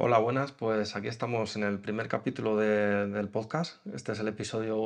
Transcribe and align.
Hola, 0.00 0.18
buenas. 0.18 0.52
Pues 0.52 0.94
aquí 0.96 1.08
estamos 1.08 1.56
en 1.56 1.64
el 1.64 1.78
primer 1.80 2.06
capítulo 2.08 2.56
de- 2.56 3.08
del 3.08 3.28
podcast. 3.28 3.84
Este 3.94 4.12
es 4.12 4.20
el 4.20 4.28
episodio 4.28 4.76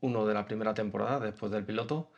uno 0.00 0.26
de 0.26 0.34
la 0.34 0.44
primera 0.44 0.74
temporada, 0.74 1.18
después 1.20 1.50
del 1.52 1.64
piloto. 1.64 2.10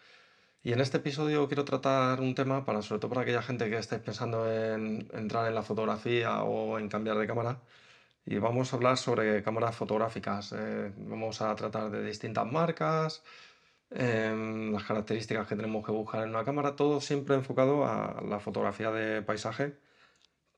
Y 0.62 0.72
en 0.72 0.80
este 0.80 0.98
episodio 0.98 1.48
quiero 1.48 1.64
tratar 1.64 2.20
un 2.20 2.34
tema 2.34 2.64
para, 2.64 2.82
sobre 2.82 3.00
todo 3.00 3.10
para 3.10 3.22
aquella 3.22 3.42
gente 3.42 3.70
que 3.70 3.78
esté 3.78 3.98
pensando 3.98 4.50
en 4.52 5.08
entrar 5.14 5.48
en 5.48 5.54
la 5.54 5.62
fotografía 5.62 6.42
o 6.44 6.78
en 6.78 6.88
cambiar 6.88 7.16
de 7.18 7.26
cámara. 7.26 7.60
Y 8.26 8.38
vamos 8.38 8.72
a 8.72 8.76
hablar 8.76 8.98
sobre 8.98 9.42
cámaras 9.42 9.74
fotográficas. 9.76 10.52
Eh, 10.56 10.92
vamos 10.98 11.40
a 11.42 11.54
tratar 11.56 11.90
de 11.90 12.04
distintas 12.04 12.46
marcas, 12.46 13.22
em, 13.90 14.72
las 14.72 14.84
características 14.84 15.46
que 15.48 15.56
tenemos 15.56 15.84
que 15.86 15.92
buscar 15.92 16.22
en 16.24 16.30
una 16.30 16.44
cámara, 16.44 16.76
todo 16.76 17.00
siempre 17.00 17.34
enfocado 17.36 17.84
a 17.86 18.22
la 18.28 18.38
fotografía 18.40 18.90
de 18.90 19.22
paisaje 19.22 19.76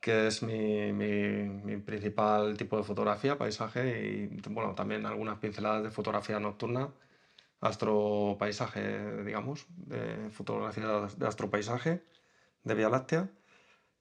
que 0.05 0.27
es 0.27 0.43
mi, 0.43 1.79
principal 1.79 2.59
tipo 2.59 2.77
de 2.77 2.83
fotografía, 2.83 3.39
paisaje 3.39 4.07
y 4.07 4.27
bueno, 4.51 4.75
también 4.75 5.07
algunas 5.07 5.39
pinceladas 5.39 5.83
de 5.83 5.91
fotografía 5.91 6.39
nocturna, 6.39 6.91
astropaisaje, 7.63 9.25
digamos, 9.25 9.65
de 9.71 10.29
fotografía 10.31 11.09
de 11.17 11.27
astropaisaje 11.27 12.03
de 12.65 12.75
Vía 12.75 12.91
Láctea. 12.91 13.31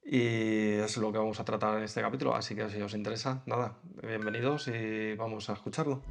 Y 0.03 0.73
es 0.73 0.97
lo 0.97 1.13
que 1.13 1.19
vamos 1.19 1.39
a 1.39 1.45
tratar 1.45 1.77
en 1.77 1.85
este 1.85 2.01
capítulo, 2.01 2.35
así 2.35 2.53
que 2.53 2.69
si 2.69 2.81
os 2.81 2.93
interesa, 2.93 3.41
nada, 3.45 3.77
bienvenidos 4.05 4.67
y 4.67 5.15
vamos 5.15 5.49
a 5.49 5.53
escucharlo. 5.53 6.01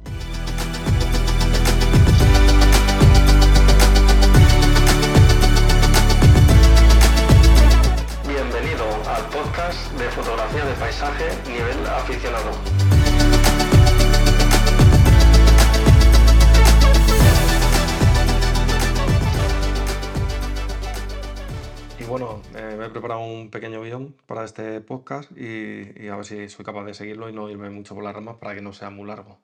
Pequeño 23.53 23.83
guion 23.83 24.15
para 24.25 24.43
este 24.43 24.81
podcast 24.81 25.31
y, 25.37 25.93
y 26.03 26.07
a 26.09 26.15
ver 26.15 26.25
si 26.25 26.49
soy 26.49 26.65
capaz 26.65 26.85
de 26.85 26.95
seguirlo 26.95 27.29
y 27.29 27.33
no 27.33 27.49
irme 27.51 27.69
mucho 27.69 27.93
por 27.95 28.03
las 28.03 28.15
ramas 28.15 28.37
para 28.37 28.55
que 28.55 28.61
no 28.61 28.73
sea 28.73 28.89
muy 28.89 29.07
largo. 29.07 29.39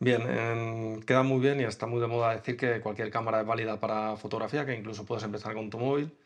Bien, 0.00 0.22
em, 0.22 1.00
queda 1.02 1.22
muy 1.22 1.40
bien 1.40 1.60
y 1.60 1.64
está 1.64 1.86
muy 1.86 2.00
de 2.00 2.06
moda 2.06 2.34
decir 2.34 2.56
que 2.56 2.80
cualquier 2.80 3.10
cámara 3.10 3.40
es 3.40 3.46
válida 3.46 3.80
para 3.80 4.16
fotografía, 4.16 4.64
que 4.64 4.74
incluso 4.74 5.04
puedes 5.04 5.24
empezar 5.24 5.54
con 5.54 5.70
tu 5.70 5.78
móvil. 5.78 6.16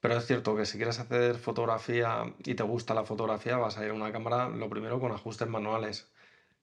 Pero 0.00 0.16
es 0.16 0.26
cierto 0.26 0.56
que 0.56 0.66
si 0.66 0.76
quieres 0.78 0.98
hacer 1.00 1.36
fotografía 1.36 2.34
y 2.44 2.54
te 2.54 2.64
gusta 2.64 2.94
la 2.94 3.04
fotografía, 3.04 3.56
vas 3.58 3.78
a 3.78 3.84
ir 3.84 3.92
a 3.92 3.94
una 3.94 4.12
cámara 4.12 4.48
lo 4.48 4.68
primero 4.68 5.00
con 5.00 5.12
ajustes 5.12 5.48
manuales 5.48 6.10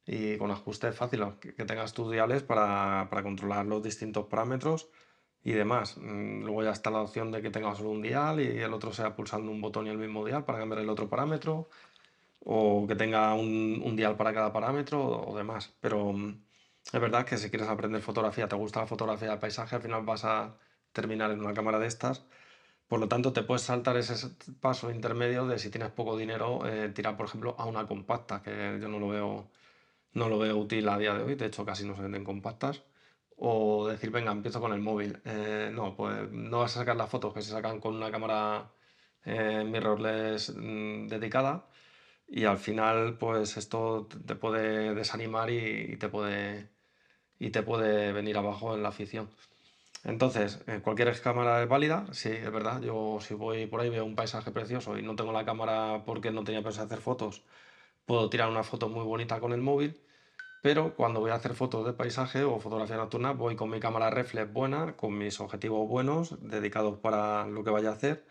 y 0.06 0.38
con 0.38 0.52
ajustes 0.52 0.96
fáciles, 0.96 1.36
que, 1.42 1.56
que 1.56 1.66
tengas 1.66 1.94
tus 1.94 2.12
diales 2.12 2.44
para, 2.44 3.08
para 3.09 3.24
controlar 3.24 3.66
los 3.66 3.81
distintos 3.84 4.26
parámetros 4.28 4.90
y 5.44 5.52
demás. 5.54 5.98
Mm, 5.98 6.44
Luego 6.44 6.64
ya 6.64 6.72
está 6.72 6.92
la 6.92 7.02
opción 7.02 7.32
de 7.32 7.42
que 7.42 7.50
tengas 7.52 7.78
solo 7.78 7.92
un 7.92 8.02
dial 8.02 8.40
y 8.42 8.59
el 8.62 8.73
otro 8.73 8.94
sea 8.94 9.16
pulsando 9.16 9.52
un 9.52 9.62
botón 9.62 9.88
y 9.88 9.90
el 9.90 9.98
mismo 9.98 10.26
dial 10.26 10.46
para 10.46 10.59
cambiar 10.59 10.81
el 10.81 10.90
otro 10.90 11.09
parámetro, 11.09 11.70
o 12.46 12.86
que 12.88 12.96
tenga 12.96 13.34
un, 13.36 13.96
dial 13.96 14.16
para 14.18 14.34
cada 14.34 14.54
parámetro 14.54 15.04
o, 15.06 15.38
demás. 15.38 15.73
Pero 15.81 16.14
mm, 16.14 16.42
es 16.94 17.02
verdad 17.02 17.26
que 17.26 17.38
si 17.38 17.50
quieres 17.50 17.70
aprender 17.70 18.02
fotografía, 18.02 18.48
te 18.48 18.56
gusta 18.56 18.81
la 18.81 18.88
fotografía 18.88 19.31
de 19.31 19.38
paisaje, 19.38 19.76
al 19.76 19.81
final 19.81 20.04
vas 20.04 20.26
a 20.26 20.58
terminar 20.94 21.31
en 21.31 21.40
una 21.42 21.53
cámara 21.53 21.80
de 21.80 21.88
estas 21.88 22.24
por 22.90 23.00
lo 23.00 23.08
tanto, 23.08 23.34
te 23.34 23.44
puedes 23.44 23.62
saltar 23.64 23.98
ese 23.98 24.16
paso 24.59 24.90
intermedio 24.92 25.46
de 25.48 25.59
si 25.59 25.70
tienes 25.70 25.92
poco 25.92 26.18
dinero, 26.18 26.66
eh, 26.68 26.90
tirar, 26.90 27.16
por 27.18 27.28
ejemplo, 27.28 27.56
a 27.59 27.66
una 27.66 27.86
compacta, 27.88 28.42
que 28.42 28.80
yo 28.81 28.88
no 28.90 29.00
lo 29.00 29.09
veo, 29.09 29.48
no 30.14 30.30
lo 30.30 30.40
veo 30.40 30.58
útil 30.58 30.90
a 30.90 30.98
día 30.98 31.14
de 31.14 31.24
hoy, 31.24 31.36
de 31.36 31.46
hecho 31.48 31.66
casi 31.66 31.86
no 31.86 31.96
se 31.96 32.02
venden 32.03 32.24
compactas. 32.26 32.84
O 33.42 33.88
decir, 33.88 34.12
venga, 34.12 34.32
empiezo 34.32 34.59
con 34.62 34.73
el 34.73 34.82
móvil. 34.82 35.22
Eh, 35.25 35.72
no, 35.74 35.96
pues 35.96 36.30
no 36.31 36.59
vas 36.59 36.75
a 36.75 36.80
sacar 36.81 36.96
las 36.97 37.09
fotos 37.09 37.34
que 37.34 37.41
se 37.41 37.52
sacan 37.52 37.80
con 37.80 37.96
una 37.96 38.12
cámara 38.12 38.72
eh, 39.25 39.63
mirrorless 39.66 40.56
mm, 40.56 41.08
dedicada 41.08 41.68
y 42.28 42.46
al 42.46 42.58
final, 42.59 43.18
pues 43.19 43.58
esto 43.58 44.08
te 44.28 44.36
puede 44.36 44.94
desanimar 44.96 45.50
y, 45.52 45.94
y 45.94 45.97
te 45.97 46.09
puede, 46.09 46.69
y 47.40 47.52
te 47.52 47.63
puede 47.63 48.13
venir 48.13 48.38
abajo 48.38 48.75
en 48.75 48.84
la 48.84 48.90
afición. 48.90 49.30
Entonces, 50.03 50.62
eh, 50.68 50.80
cualquier 50.81 51.19
cámara 51.22 51.62
es 51.62 51.69
válida, 51.69 52.08
sí, 52.13 52.30
es 52.30 52.52
verdad. 52.52 52.81
Yo 52.81 53.19
si 53.22 53.34
voy 53.34 53.68
por 53.68 53.81
ahí 53.81 53.90
veo 53.90 54.06
un 54.06 54.16
paisaje 54.16 54.52
precioso 54.52 54.97
y 54.97 55.02
no 55.03 55.16
tengo 55.16 55.31
la 55.34 55.46
cámara 55.46 56.03
porque 56.06 56.31
no 56.31 56.44
tenía 56.44 56.63
pensado 56.63 56.86
hacer 56.88 57.00
fotos, 57.02 57.44
puedo 58.06 58.30
tirar 58.30 58.50
una 58.50 58.63
foto 58.63 58.90
muy 58.90 59.06
bonita 59.06 59.40
con 59.40 59.53
el 59.53 59.62
móvil, 59.62 60.00
pero 60.62 60.96
cuando 60.96 61.20
voy 61.20 61.31
a 61.31 61.36
hacer 61.36 61.53
fotos 61.56 61.86
de 61.86 61.94
paisaje 61.94 62.44
o 62.44 62.59
fotografía 62.59 62.97
nocturna, 62.97 63.31
voy 63.31 63.56
con 63.56 63.70
mi 63.70 63.80
cámara 63.80 64.09
reflex 64.09 64.52
buena, 64.52 64.96
con 64.97 65.18
mis 65.18 65.40
objetivos 65.40 65.88
buenos, 65.88 66.38
dedicados 66.42 67.00
para 67.00 67.47
lo 67.47 67.64
que 67.64 67.72
vaya 67.72 67.90
a 67.90 67.94
hacer, 67.94 68.25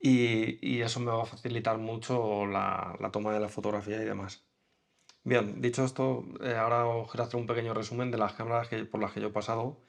y, 0.00 0.80
eso 0.82 1.00
me 1.00 1.12
va 1.12 1.22
a 1.24 1.26
facilitar 1.26 1.78
mucho 1.78 2.46
la, 2.46 2.96
toma 3.12 3.32
de 3.34 3.40
la 3.40 3.48
fotografía 3.48 4.02
y 4.02 4.04
demás. 4.06 4.44
Bien, 5.24 5.60
dicho 5.60 5.84
esto, 5.84 6.24
eh, 6.42 6.56
ahora 6.56 6.86
os 6.86 7.10
quiero 7.10 7.24
hacer 7.24 7.40
un 7.40 7.46
pequeño 7.46 7.74
resumen 7.74 8.10
de 8.10 8.18
las 8.18 8.34
cámaras 8.34 8.68
que- 8.68 8.84
por 8.86 9.00
las 9.00 9.12
que 9.12 9.20
yo 9.20 9.28
he 9.28 9.30
pasado 9.32 9.80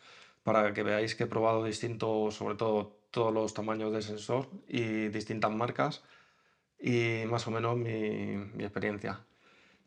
para 0.43 0.73
que 0.73 0.83
veáis 0.83 1.15
que 1.15 1.23
he 1.25 1.27
probado 1.27 1.63
distintos, 1.63 2.35
sobre 2.35 2.55
todo 2.55 2.97
todos 3.11 3.33
los 3.33 3.53
tamaños 3.53 3.93
de 3.93 4.01
sensor 4.01 4.49
y 4.67 5.09
distintas 5.09 5.51
marcas 5.51 6.03
y 6.79 7.23
más 7.27 7.47
o 7.47 7.51
menos 7.51 7.77
mi 7.77 8.63
experiencia. 8.63 9.25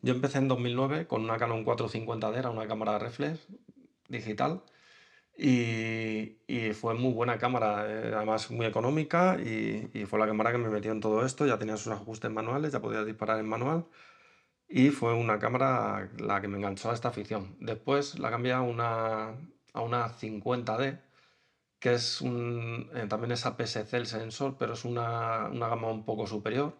Yo 0.05 0.13
empecé 0.13 0.39
en 0.39 0.49
2009 0.49 1.07
con 1.07 1.23
una 1.23 1.39
Canon 1.39 1.65
450D, 1.65 2.37
era 2.39 2.51
una 2.51 2.67
cámara 2.69 2.99
reflex 2.99 3.49
digital 4.09 4.63
y, 5.39 6.39
y 6.47 6.73
fue 6.75 6.95
muy 6.95 7.13
buena 7.15 7.39
cámara, 7.39 7.87
eh, 7.89 8.13
además 8.15 8.51
muy 8.51 8.67
económica 8.67 9.39
y, 9.41 9.91
y 9.95 10.05
fue 10.07 10.19
la 10.19 10.27
cámara 10.27 10.53
que 10.53 10.59
me 10.59 10.69
metió 10.69 10.93
en 10.93 11.01
todo 11.01 11.25
esto, 11.25 11.47
ya 11.47 11.59
tenía 11.59 11.77
sus 11.79 11.93
ajustes 11.93 12.31
manuales, 12.31 12.73
ya 12.73 12.81
podía 12.83 13.05
disparar 13.05 13.39
en 13.41 13.49
manual 13.49 13.87
y 14.69 14.91
fue 14.91 15.15
una 15.15 15.39
cámara 15.39 16.11
la 16.19 16.41
que 16.41 16.49
me 16.49 16.59
enganchó 16.59 16.91
a 16.91 16.95
esta 16.95 17.09
afición. 17.09 17.57
Después 17.61 18.19
la 18.19 18.31
cambié 18.31 18.53
a 18.53 18.63
una, 18.63 19.29
a 19.73 19.81
una 19.83 20.09
50D, 20.11 21.01
que 21.81 21.95
es 21.95 22.21
un, 22.21 22.91
eh, 22.95 23.07
también 23.09 23.33
es 23.33 23.47
APS-C 23.47 23.97
el 23.97 24.07
sensor, 24.07 24.57
pero 24.59 24.75
es 24.75 24.85
una, 24.85 25.49
una 25.53 25.69
gama 25.69 25.89
un 25.91 26.05
poco 26.05 26.27
superior. 26.27 26.75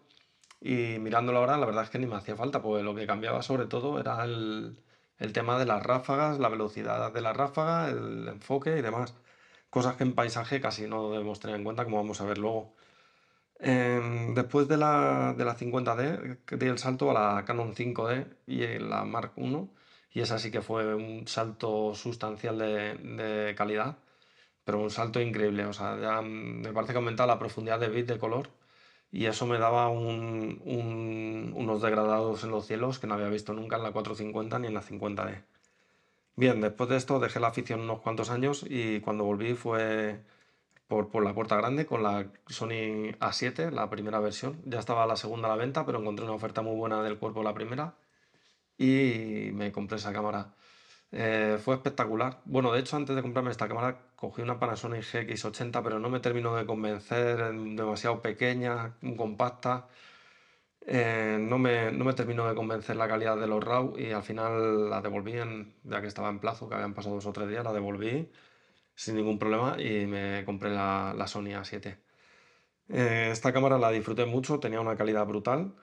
Y 0.65 0.97
mirándolo 0.99 1.39
ahora, 1.39 1.57
la 1.57 1.67
verdad 1.67 1.83
es 1.83 1.91
que 1.91 1.99
ni 1.99 2.07
me 2.07 2.15
hacía 2.15 2.35
falta, 2.35 2.59
porque 2.61 2.83
lo 2.83 2.95
que 2.95 3.05
cambiaba 3.05 3.43
sobre 3.43 3.67
todo 3.67 3.99
era 3.99 4.23
el, 4.23 4.79
el 5.19 5.31
tema 5.33 5.59
de 5.59 5.65
las 5.65 5.83
ráfagas, 5.83 6.39
la 6.39 6.49
velocidad 6.49 7.13
de 7.13 7.21
la 7.21 7.33
ráfaga, 7.33 7.89
el 7.89 8.27
enfoque 8.27 8.75
y 8.77 8.81
demás. 8.81 9.13
Cosas 9.69 9.95
que 9.95 10.03
en 10.03 10.15
paisaje 10.15 10.61
casi 10.61 10.87
no 10.87 11.11
debemos 11.11 11.39
tener 11.39 11.57
en 11.57 11.63
cuenta, 11.63 11.83
como 11.85 11.97
vamos 11.97 12.19
a 12.21 12.25
ver 12.25 12.39
luego. 12.39 12.73
Em, 13.59 14.33
después 14.35 14.67
de 14.67 14.77
la, 14.77 15.33
de 15.37 15.45
la 15.45 15.55
50D, 15.55 16.39
que 16.45 16.57
di 16.57 16.67
el 16.67 16.77
salto 16.79 17.11
a 17.11 17.13
la 17.13 17.45
Canon 17.45 17.73
5D 17.75 18.27
y 18.47 18.79
la 18.79 19.05
Mark 19.05 19.33
I, 19.37 19.69
y 20.13 20.21
esa 20.21 20.39
sí 20.39 20.51
que 20.51 20.61
fue 20.61 20.95
un 20.95 21.27
salto 21.27 21.93
sustancial 21.95 22.57
de, 22.57 22.95
de 22.95 23.55
calidad, 23.55 23.97
pero 24.63 24.81
un 24.81 24.89
salto 24.91 25.21
increíble. 25.21 25.65
O 25.65 25.73
sea, 25.73 25.99
ya 25.99 26.21
mm, 26.21 26.61
me 26.61 26.73
parece 26.73 26.93
que 26.93 26.99
aumentaba 26.99 27.33
la 27.33 27.39
profundidad 27.39 27.79
de 27.79 27.89
bit 27.89 28.07
de 28.07 28.19
color 28.19 28.49
y 29.11 29.25
eso 29.27 29.45
me 29.45 29.57
daba 29.59 29.89
un- 29.89 30.61
un- 30.65 31.53
unos 31.55 31.81
degradados 31.81 32.43
en 32.43 32.51
los 32.51 32.65
cielos 32.67 32.99
que 32.99 33.07
no 33.07 33.15
había 33.15 33.29
visto 33.29 33.53
nunca 33.53 33.77
en 33.77 33.83
la 33.83 33.91
450 33.91 34.59
ni 34.59 34.67
en 34.67 34.73
la 34.73 34.81
50D. 34.81 35.43
Bien, 36.35 36.61
después 36.61 36.89
de 36.89 36.97
esto 36.97 37.19
dejé 37.19 37.39
la 37.39 37.47
afición 37.49 37.81
unos 37.81 38.01
cuantos 38.01 38.29
años 38.29 38.65
y 38.69 38.99
cuando 39.01 39.23
volví 39.25 39.53
fue 39.55 40.21
por, 40.87 41.09
por 41.09 41.23
la 41.23 41.33
puerta 41.33 41.55
grande 41.57 41.85
con 41.85 42.03
la 42.03 42.27
Sony 42.47 43.13
A7, 43.19 43.71
la 43.71 43.89
primera 43.89 44.19
versión. 44.19 44.61
Ya 44.65 44.79
estaba 44.79 45.07
la 45.07 45.15
segunda 45.17 45.47
a 45.47 45.51
la 45.51 45.57
venta, 45.57 45.85
pero 45.85 45.99
encontré 45.99 46.25
una 46.25 46.35
oferta 46.35 46.61
muy 46.61 46.75
buena 46.75 47.03
del 47.03 47.17
cuerpo 47.19 47.43
la 47.43 47.53
primera 47.53 47.95
y 48.77 49.51
me 49.53 49.71
compré 49.71 49.97
esa 49.97 50.13
cámara. 50.13 50.53
Eh, 51.17 51.57
fue 51.63 51.75
espectacular. 51.75 52.41
Bueno, 52.43 52.73
de 52.73 52.81
hecho, 52.81 52.97
antes 52.97 53.15
de 53.15 53.21
comprarme 53.21 53.49
esta 53.51 53.69
cámara, 53.69 53.97
cogí 54.17 54.41
una 54.41 54.59
Panasonic 54.59 55.01
GX80, 55.01 55.81
pero 55.81 55.97
no 55.97 56.09
me 56.09 56.19
terminó 56.19 56.55
de 56.57 56.65
convencer, 56.65 57.39
em, 57.39 57.75
demasiado 57.77 58.21
pequeña, 58.21 58.95
compacta. 59.17 59.87
Eh, 60.87 61.37
no 61.39 61.57
me, 61.57 61.91
no 61.91 62.05
me 62.05 62.13
terminó 62.13 62.47
de 62.47 62.55
convencer 62.55 62.95
la 62.97 63.07
calidad 63.07 63.37
de 63.37 63.47
los 63.47 63.63
RAW 63.63 63.97
y 63.97 64.11
al 64.11 64.23
final 64.23 64.89
la 64.89 65.01
devolví, 65.01 65.33
ya 65.83 66.01
que 66.01 66.07
estaba 66.07 66.29
en 66.29 66.39
plazo, 66.39 66.67
que 66.69 66.75
habían 66.75 66.93
pasado 66.93 67.15
dos 67.15 67.25
o 67.25 67.33
tres 67.33 67.49
días, 67.49 67.63
la 67.63 67.73
devolví 67.73 68.29
sin 68.95 69.15
ningún 69.15 69.39
problema 69.39 69.81
y 69.81 70.05
me 70.07 70.43
compré 70.45 70.71
la, 70.71 71.13
la 71.17 71.27
Sony 71.27 71.53
A7. 71.55 71.97
Eh, 72.89 73.29
esta 73.31 73.53
cámara 73.53 73.77
la 73.79 73.91
disfruté 73.91 74.25
mucho, 74.25 74.59
tenía 74.59 74.81
una 74.81 74.95
calidad 74.97 75.25
brutal, 75.25 75.75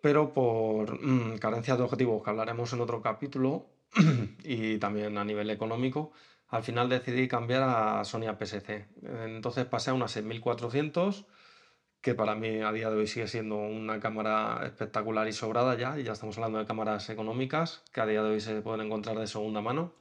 pero 0.00 0.32
por 0.34 1.00
mm, 1.02 1.38
carencias 1.38 1.78
de 1.78 1.84
objetivos 1.84 2.22
que 2.24 2.30
hablaremos 2.30 2.72
en 2.72 2.80
otro 2.80 3.02
capítulo 3.02 3.66
y 4.44 4.78
también 4.78 5.18
a 5.18 5.24
nivel 5.24 5.50
económico, 5.50 6.12
al 6.48 6.62
final 6.62 6.88
decidí 6.88 7.28
cambiar 7.28 7.62
a 7.62 8.04
Sony 8.04 8.26
APS-C. 8.28 8.88
Entonces 9.24 9.66
pasé 9.66 9.90
a 9.90 9.94
una 9.94 10.08
6400 10.08 11.26
que 12.00 12.14
para 12.14 12.34
mí 12.34 12.60
a 12.62 12.72
día 12.72 12.90
de 12.90 12.96
hoy 12.96 13.06
sigue 13.06 13.28
siendo 13.28 13.56
una 13.56 14.00
cámara 14.00 14.62
espectacular 14.64 15.28
y 15.28 15.32
sobrada 15.32 15.76
ya, 15.76 15.98
y 15.98 16.04
ya 16.04 16.12
estamos 16.12 16.36
hablando 16.38 16.58
de 16.58 16.66
cámaras 16.66 17.10
económicas 17.10 17.82
que 17.92 18.00
a 18.00 18.06
día 18.06 18.22
de 18.22 18.30
hoy 18.30 18.40
se 18.40 18.62
pueden 18.62 18.86
encontrar 18.86 19.18
de 19.18 19.26
segunda 19.26 19.60
mano 19.60 19.94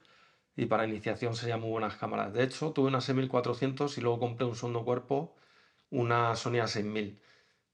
y 0.56 0.66
para 0.66 0.86
iniciación 0.88 1.36
serían 1.36 1.62
muy 1.62 1.70
buenas 1.70 1.96
cámaras. 1.96 2.34
De 2.34 2.44
hecho, 2.44 2.72
tuve 2.72 2.88
una 2.88 3.02
6400 3.02 3.98
y 3.98 4.02
luego 4.02 4.20
compré 4.20 4.46
un 4.46 4.56
segundo 4.56 4.86
cuerpo, 4.86 5.36
una 5.90 6.36
Sony 6.36 6.60
A6000. 6.62 7.18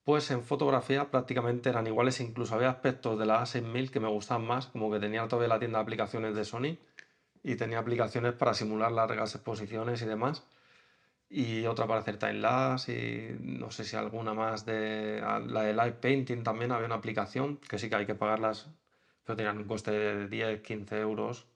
Pues 0.06 0.30
en 0.30 0.44
fotografía 0.44 1.10
prácticamente 1.10 1.70
eran 1.70 1.88
iguales, 1.88 2.22
incluso 2.22 2.54
había 2.56 2.70
aspectos 2.70 3.18
de 3.20 3.26
la 3.26 3.42
A6000 3.42 3.90
que 3.90 4.00
me 4.00 4.08
gustaban 4.08 4.46
más, 4.46 4.68
como 4.68 4.92
que 4.92 5.00
tenía 5.00 5.28
todavía 5.28 5.50
la 5.50 5.60
tienda 5.60 5.80
de 5.80 5.84
aplicaciones 5.84 6.36
de 6.36 6.46
Sony 6.46 6.78
y 7.44 7.56
tenía 7.56 7.80
aplicaciones 7.80 8.34
para 8.34 8.54
simular 8.54 8.92
largas 8.92 9.36
exposiciones 9.36 10.02
y 10.04 10.06
demás. 10.06 10.46
Y 11.30 11.66
otra 11.68 11.88
para 11.88 12.02
hacer 12.02 12.18
timelapse 12.20 12.94
y 12.94 13.38
no 13.40 13.72
sé 13.72 13.84
si 13.86 13.96
alguna 13.96 14.34
más 14.36 14.66
de 14.66 15.22
la 15.22 15.64
de 15.64 15.74
live 15.74 15.94
painting 15.94 16.44
también 16.44 16.72
había 16.72 16.86
una 16.88 16.96
aplicación 16.96 17.58
que 17.58 17.80
sí 17.80 17.90
que 17.90 17.96
hay 17.96 18.06
que 18.06 18.16
pagarlas, 18.16 18.70
pero 19.24 19.38
tenían 19.38 19.58
un 19.58 19.66
coste 19.66 19.92
de 19.92 20.28
10, 20.30 20.62
15 20.62 21.00
euros 21.00 21.48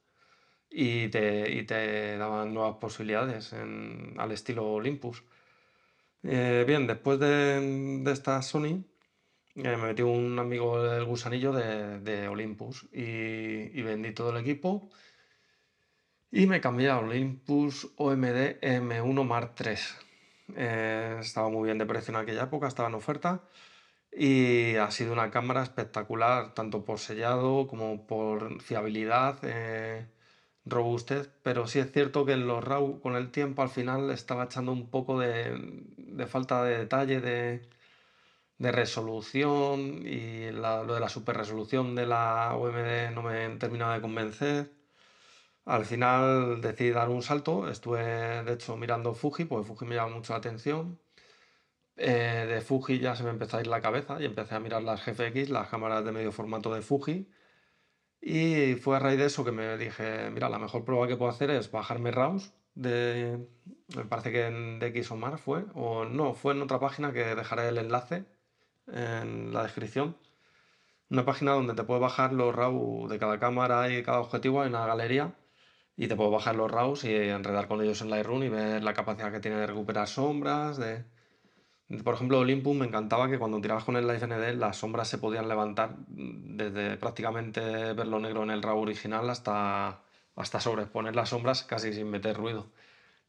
y 0.70 1.10
te, 1.10 1.64
te 1.66 2.18
daban 2.18 2.54
nuevas 2.54 2.78
posibilidades 2.78 3.54
al 3.54 4.32
estilo 4.32 4.66
Olympus. 4.74 5.24
Eh, 6.24 6.66
bien, 6.68 6.86
después 6.88 7.20
de, 7.20 8.04
esta 8.12 8.42
Sony, 8.42 8.84
eh, 9.56 9.78
me 9.78 9.78
metí 9.78 10.02
un 10.02 10.38
amigo 10.38 10.82
del 10.84 11.06
gusanillo 11.06 11.54
de, 11.54 12.28
Olympus 12.28 12.88
y, 12.92 13.82
vendí 13.82 14.14
todo 14.14 14.32
el 14.32 14.38
equipo 14.38 14.90
y 16.32 16.46
me 16.46 16.62
cambié 16.62 16.90
a 16.90 17.00
Olympus 17.00 17.92
OMD 17.98 18.60
M1 18.62 19.26
Mark 19.26 19.56
III. 19.60 19.76
Eh, 20.56 21.18
estaba 21.22 21.50
muy 21.50 21.66
bien 21.66 21.78
de 21.78 21.86
precio 21.86 22.12
en 22.12 22.18
aquella 22.22 22.44
época, 22.44 22.68
estaba 22.68 22.90
en 22.90 22.96
oferta 22.96 23.44
y 24.12 24.76
ha 24.76 24.92
sido 24.92 25.14
una 25.14 25.32
cámara 25.32 25.64
espectacular, 25.64 26.54
tanto 26.54 26.84
por 26.86 27.00
sellado 27.00 27.68
como 27.68 28.08
por 28.08 28.62
fiabilidad 28.62 29.40
robustez, 30.66 31.30
pero 31.44 31.68
sí 31.68 31.80
es 31.80 31.92
cierto 31.92 32.26
que 32.26 32.34
en 32.34 32.48
los 32.48 32.64
RAW 32.64 33.00
con 33.02 33.16
el 33.16 33.32
tiempo 33.32 33.62
al 33.62 33.70
final 33.70 34.10
estaba 34.12 34.46
echando 34.46 34.72
un 34.72 34.90
poco 34.90 35.20
de, 35.20 36.28
falta 36.28 36.64
de 36.64 36.78
detalle, 36.80 37.22
de, 37.22 37.62
resolución 38.60 40.06
y 40.06 40.52
lo 40.52 40.94
de 40.94 41.00
la 41.00 41.10
super 41.10 41.38
resolución 41.38 41.96
de 41.96 42.06
la 42.06 42.56
OMD 42.56 43.12
no 43.14 43.22
me 43.24 43.50
terminaba 43.58 43.96
de 43.96 44.02
convencer. 44.02 44.74
Al 45.66 45.86
final 45.86 46.62
decidí 46.62 46.92
dar 46.92 47.10
un 47.10 47.22
salto, 47.22 47.70
estuve 47.70 48.02
de 48.44 48.54
hecho 48.54 48.76
mirando 48.78 49.14
Fuji, 49.14 49.46
porque 49.46 49.68
Fuji 49.68 49.86
me 49.86 49.96
llama 49.96 50.16
mucho 50.16 50.34
la 50.34 50.40
atención. 50.40 51.00
Eh, 51.98 52.46
de 52.50 52.62
Fuji 52.62 53.00
ya 53.00 53.16
se 53.16 53.24
me 53.24 53.30
empezó 53.30 53.58
a 53.58 53.62
ir 53.62 53.68
la 53.68 53.82
cabeza 53.82 54.22
y 54.22 54.26
empecé 54.26 54.56
a 54.56 54.60
mirar 54.60 54.84
las 54.84 55.06
GFX, 55.06 55.50
las 55.50 55.70
cámaras 55.70 56.04
de 56.06 56.12
medio 56.12 56.32
formato 56.32 56.74
de 56.74 56.82
Fuji 56.82 57.30
y 58.22 58.76
fue 58.76 58.98
a 58.98 59.00
raíz 59.00 59.18
de 59.18 59.26
eso 59.26 59.46
que 59.46 59.52
me 59.52 59.78
dije, 59.78 60.30
mira, 60.32 60.50
la 60.50 60.60
mejor 60.60 60.84
prueba 60.86 61.08
que 61.08 61.16
puedo 61.16 61.32
hacer 61.32 61.50
es 61.52 61.72
bajarme 61.72 62.12
RAWs 62.12 62.54
de, 62.76 63.48
me 63.96 64.06
parece 64.06 64.32
que 64.32 64.48
en 64.48 64.80
DxOMark 64.80 65.38
fue, 65.38 65.66
o 65.74 66.06
no, 66.06 66.34
fue 66.34 66.54
en 66.54 66.62
otra 66.62 66.80
página 66.80 67.12
que 67.12 67.36
dejaré 67.36 67.70
el 67.70 67.78
enlace 67.78 68.26
en 68.88 69.54
la 69.54 69.64
descripción. 69.64 70.18
Una 71.10 71.26
página 71.26 71.54
donde 71.54 71.74
te 71.74 71.84
puedes 71.84 72.02
bajar 72.02 72.34
los 72.34 72.54
RAWs 72.56 73.10
de 73.10 73.20
cada 73.20 73.40
cámara 73.40 73.90
y 73.90 74.04
cada 74.04 74.20
objetivo 74.20 74.64
en 74.64 74.70
una 74.70 74.86
galería 74.86 75.34
y 75.98 76.08
te 76.08 76.16
puedes 76.16 76.32
bajar 76.32 76.56
los 76.56 76.72
RAWs 76.72 77.04
y 77.04 77.14
enredar 77.14 77.68
con 77.68 77.82
ellos 77.82 78.02
en 78.02 78.10
Lightroom 78.10 78.44
y 78.44 78.50
ver 78.50 78.84
la 78.84 78.94
capacidad 78.94 79.32
que 79.32 79.40
tiene 79.40 79.58
de 79.58 79.68
recuperar 79.68 80.08
sombras, 80.08 80.78
de 80.78 81.04
por 82.04 82.14
ejemplo, 82.14 82.40
Olympus 82.40 82.76
me 82.76 82.86
encantaba 82.86 83.30
que 83.30 83.40
cuando 83.40 83.60
tirabas 83.62 83.84
con 83.84 83.96
el 83.96 84.08
Live 84.08 84.28
ND 84.28 84.56
las 84.56 84.78
sombras 84.78 85.08
se 85.08 85.18
podían 85.18 85.48
levantar 85.48 85.96
desde 86.08 86.98
prácticamente 86.98 87.94
verlo 87.94 88.20
negro 88.20 88.44
en 88.44 88.52
el 88.52 88.62
RAW 88.62 88.80
original 88.80 89.28
hasta, 89.30 90.02
hasta 90.36 90.60
sobreponer 90.60 91.16
las 91.16 91.30
sombras 91.30 91.64
casi 91.64 91.92
sin 91.94 92.10
meter 92.10 92.38
ruido. 92.38 92.68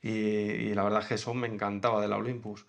Y, 0.02 0.74
la 0.74 0.84
verdad 0.84 1.02
es 1.02 1.08
que 1.08 1.14
eso 1.14 1.34
me 1.34 1.46
encantaba 1.48 2.00
de 2.02 2.08
la 2.08 2.16
Olympus. 2.18 2.66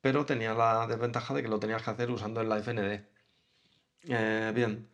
Pero 0.00 0.26
tenía 0.26 0.54
la 0.54 0.86
desventaja 0.86 1.34
de 1.34 1.42
que 1.42 1.48
lo 1.48 1.60
tenías 1.60 1.82
que 1.82 1.90
hacer 1.90 2.10
usando 2.10 2.40
el 2.40 2.48
Live 2.48 2.72
ND. 2.72 3.04
Eh, 4.08 4.52
bien. 4.54 4.88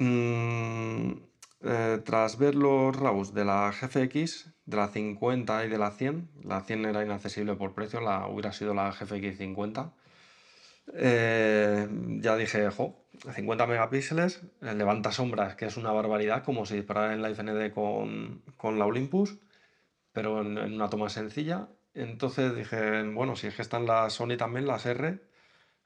Mm, 0.00 1.27
eh, 1.60 2.00
tras 2.04 2.38
ver 2.38 2.54
los 2.54 2.94
RAWs 2.94 3.34
de 3.34 3.44
la 3.44 3.72
GFX, 3.72 4.50
de 4.64 4.76
la 4.76 4.88
50 4.88 5.64
y 5.64 5.68
de 5.68 5.78
la 5.78 5.90
100, 5.90 6.30
la 6.44 6.60
100 6.60 6.84
era 6.84 7.04
inaccesible 7.04 7.56
por 7.56 7.74
precio, 7.74 8.00
la 8.00 8.28
hubiera 8.28 8.52
sido 8.52 8.74
la 8.74 8.92
GFX 8.92 9.38
50. 9.38 9.92
Eh, 10.94 11.88
ya 12.20 12.36
dije, 12.36 12.70
jo, 12.70 13.04
50 13.34 13.66
megapíxeles, 13.66 14.42
eh, 14.62 14.74
levanta 14.74 15.12
sombras, 15.12 15.56
que 15.56 15.66
es 15.66 15.76
una 15.76 15.92
barbaridad, 15.92 16.44
como 16.44 16.64
si 16.64 16.76
disparara 16.76 17.12
en 17.14 17.22
la 17.22 17.30
FND 17.30 17.72
con, 17.72 18.42
con 18.56 18.78
la 18.78 18.86
Olympus, 18.86 19.38
pero 20.12 20.40
en, 20.42 20.58
en, 20.58 20.74
una 20.74 20.88
toma 20.88 21.08
sencilla. 21.08 21.68
Entonces 21.94 22.54
dije, 22.54 23.02
bueno, 23.12 23.36
si 23.36 23.48
es 23.48 23.54
que 23.56 23.62
están 23.62 23.86
las 23.86 24.12
Sony 24.14 24.36
también, 24.38 24.66
las 24.66 24.86
R, 24.86 25.20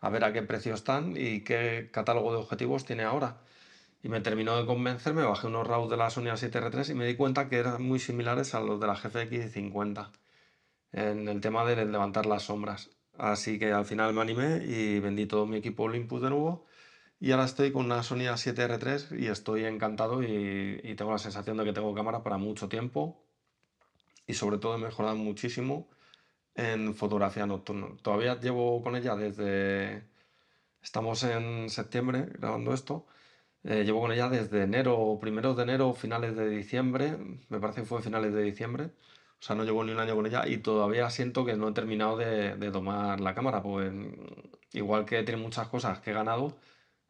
a 0.00 0.10
ver 0.10 0.24
a 0.24 0.32
qué 0.32 0.42
precio 0.42 0.74
están 0.74 1.16
y 1.16 1.42
qué 1.44 1.90
catálogo 1.92 2.32
de 2.32 2.38
objetivos 2.38 2.84
tiene 2.84 3.04
ahora 3.04 3.38
y 4.02 4.08
me 4.08 4.20
terminó 4.20 4.56
de 4.56 4.66
convencer, 4.66 5.14
me 5.14 5.22
bajé 5.22 5.46
unos 5.46 5.66
RAWs 5.66 5.88
de 5.88 5.96
la 5.96 6.10
Sony 6.10 6.24
A7R3 6.24 6.90
y 6.90 6.94
me 6.94 7.06
di 7.06 7.14
cuenta 7.14 7.48
que 7.48 7.56
eran 7.56 7.82
muy 7.82 8.00
similares 8.00 8.54
a 8.54 8.60
los 8.60 8.80
de 8.80 8.86
la 8.88 8.94
GFX 8.94 9.52
50 9.52 10.10
en 10.92 11.28
el 11.28 11.40
tema 11.40 11.64
de 11.64 11.76
levantar 11.86 12.26
las 12.26 12.44
sombras. 12.44 12.90
Así 13.16 13.58
que 13.58 13.72
al 13.72 13.84
final 13.84 14.12
me 14.12 14.20
animé 14.20 14.64
y 14.64 14.98
vendí 14.98 15.26
todo 15.26 15.46
mi 15.46 15.58
equipo 15.58 15.84
Olympus 15.84 16.20
de 16.22 16.30
nuevo 16.30 16.66
y 17.20 17.30
ahora 17.30 17.44
estoy 17.44 17.70
con 17.70 17.86
una 17.86 18.02
Sony 18.02 18.26
A7R3 18.26 19.20
y 19.20 19.28
estoy 19.28 19.64
encantado 19.66 20.22
y, 20.22 20.80
y 20.82 20.94
tengo 20.96 21.12
la 21.12 21.18
sensación 21.18 21.56
de 21.56 21.64
que 21.64 21.72
tengo 21.72 21.94
cámara 21.94 22.24
para 22.24 22.38
mucho 22.38 22.68
tiempo 22.68 23.24
y 24.26 24.34
sobre 24.34 24.58
todo 24.58 24.74
he 24.74 24.78
mejorado 24.78 25.16
muchísimo 25.16 25.88
en 26.56 26.94
fotografía 26.94 27.46
nocturna. 27.46 27.88
Todavía 28.02 28.40
llevo 28.40 28.82
con 28.82 28.96
ella 28.96 29.14
desde... 29.14 30.04
Estamos 30.82 31.22
en 31.22 31.70
septiembre 31.70 32.26
grabando 32.38 32.74
esto 32.74 33.06
eh, 33.64 33.84
llevo 33.84 34.00
con 34.00 34.12
ella 34.12 34.28
desde 34.28 34.62
enero, 34.62 35.18
primeros 35.20 35.56
de 35.56 35.62
enero, 35.64 35.92
finales 35.94 36.36
de 36.36 36.48
diciembre, 36.48 37.16
me 37.48 37.60
parece 37.60 37.82
que 37.82 37.86
fue 37.86 38.02
finales 38.02 38.32
de 38.34 38.42
diciembre, 38.42 38.84
o 39.40 39.44
sea, 39.44 39.56
no 39.56 39.64
llevo 39.64 39.84
ni 39.84 39.92
un 39.92 40.00
año 40.00 40.14
con 40.14 40.26
ella 40.26 40.46
y 40.46 40.58
todavía 40.58 41.10
siento 41.10 41.44
que 41.44 41.56
no 41.56 41.68
he 41.68 41.72
terminado 41.72 42.16
de, 42.16 42.56
de 42.56 42.70
tomar 42.70 43.20
la 43.20 43.34
cámara, 43.34 43.62
pues 43.62 43.92
igual 44.72 45.04
que 45.04 45.22
tiene 45.22 45.40
muchas 45.40 45.68
cosas 45.68 46.00
que 46.00 46.10
he 46.10 46.14
ganado, 46.14 46.56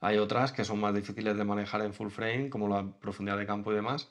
hay 0.01 0.19
otras 0.19 0.53
que 0.53 0.65
son 0.65 0.81
más 0.81 0.95
difíciles 0.95 1.37
de 1.37 1.45
manejar 1.45 1.83
en 1.83 1.95
full 1.95 2.09
frame, 2.11 2.51
como 2.51 2.69
la 2.69 2.99
profundidad 3.01 3.39
de 3.39 3.47
campo 3.47 3.73
y 3.73 3.77
demás, 3.77 4.11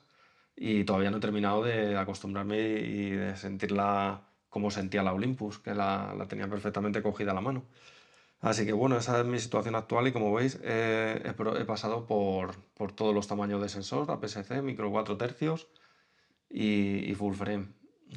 y 0.55 0.83
todavía 0.85 1.11
no 1.11 1.17
he 1.17 1.19
terminado 1.19 1.63
de 1.63 1.97
acostumbrarme 1.97 2.57
y 2.59 3.11
de 3.11 3.35
sentirla 3.35 4.27
como 4.49 4.71
sentía 4.71 5.03
la 5.03 5.13
Olympus, 5.13 5.59
que 5.59 5.73
la, 5.73 6.13
la 6.17 6.27
tenía 6.27 6.47
perfectamente 6.49 7.01
cogida 7.01 7.31
a 7.31 7.35
la 7.35 7.41
mano. 7.41 7.65
Así 8.41 8.65
que 8.65 8.73
bueno, 8.73 8.97
esa 8.97 9.19
es 9.19 9.25
mi 9.25 9.39
situación 9.39 9.75
actual 9.75 10.07
y 10.07 10.11
como 10.11 10.33
veis 10.33 10.59
eh, 10.63 11.21
he, 11.23 11.65
pasado 11.65 12.07
por, 12.07 12.55
todos 12.95 13.13
los 13.13 13.27
tamaños 13.27 13.61
de 13.61 13.69
sensor, 13.69 14.09
APS-C, 14.09 14.63
micro 14.63 14.89
4 14.91 15.15
tercios 15.17 15.67
y, 16.49 17.13
full 17.15 17.35
frame. 17.35 17.67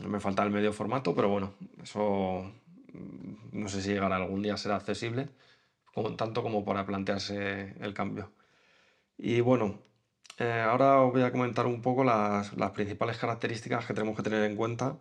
Me 0.08 0.20
falta 0.20 0.42
el 0.42 0.50
medio 0.50 0.72
formato, 0.72 1.14
pero 1.14 1.28
bueno, 1.28 1.54
eso 1.82 2.50
mm, 2.92 3.60
no 3.60 3.68
sé 3.68 3.82
si 3.82 3.90
llegará 3.90 4.16
algún 4.16 4.42
día 4.42 4.54
a 4.54 4.56
ser 4.56 4.72
accesible, 4.72 5.28
tanto 6.16 6.42
como 6.42 6.64
para 6.64 6.86
plantearse 6.86 7.74
el 7.80 7.94
cambio. 7.94 8.32
Y 9.18 9.40
bueno, 9.42 9.78
eh, 10.38 10.64
ahora 10.66 11.02
os 11.02 11.12
voy 11.12 11.22
a 11.22 11.32
comentar 11.32 11.66
un 11.66 11.82
poco 11.82 12.02
las 12.04 12.50
principales 12.72 13.18
características 13.18 13.86
que 13.86 13.94
tenemos 13.94 14.16
que 14.16 14.22
tener 14.22 14.44
en 14.44 14.56
cuenta 14.56 14.96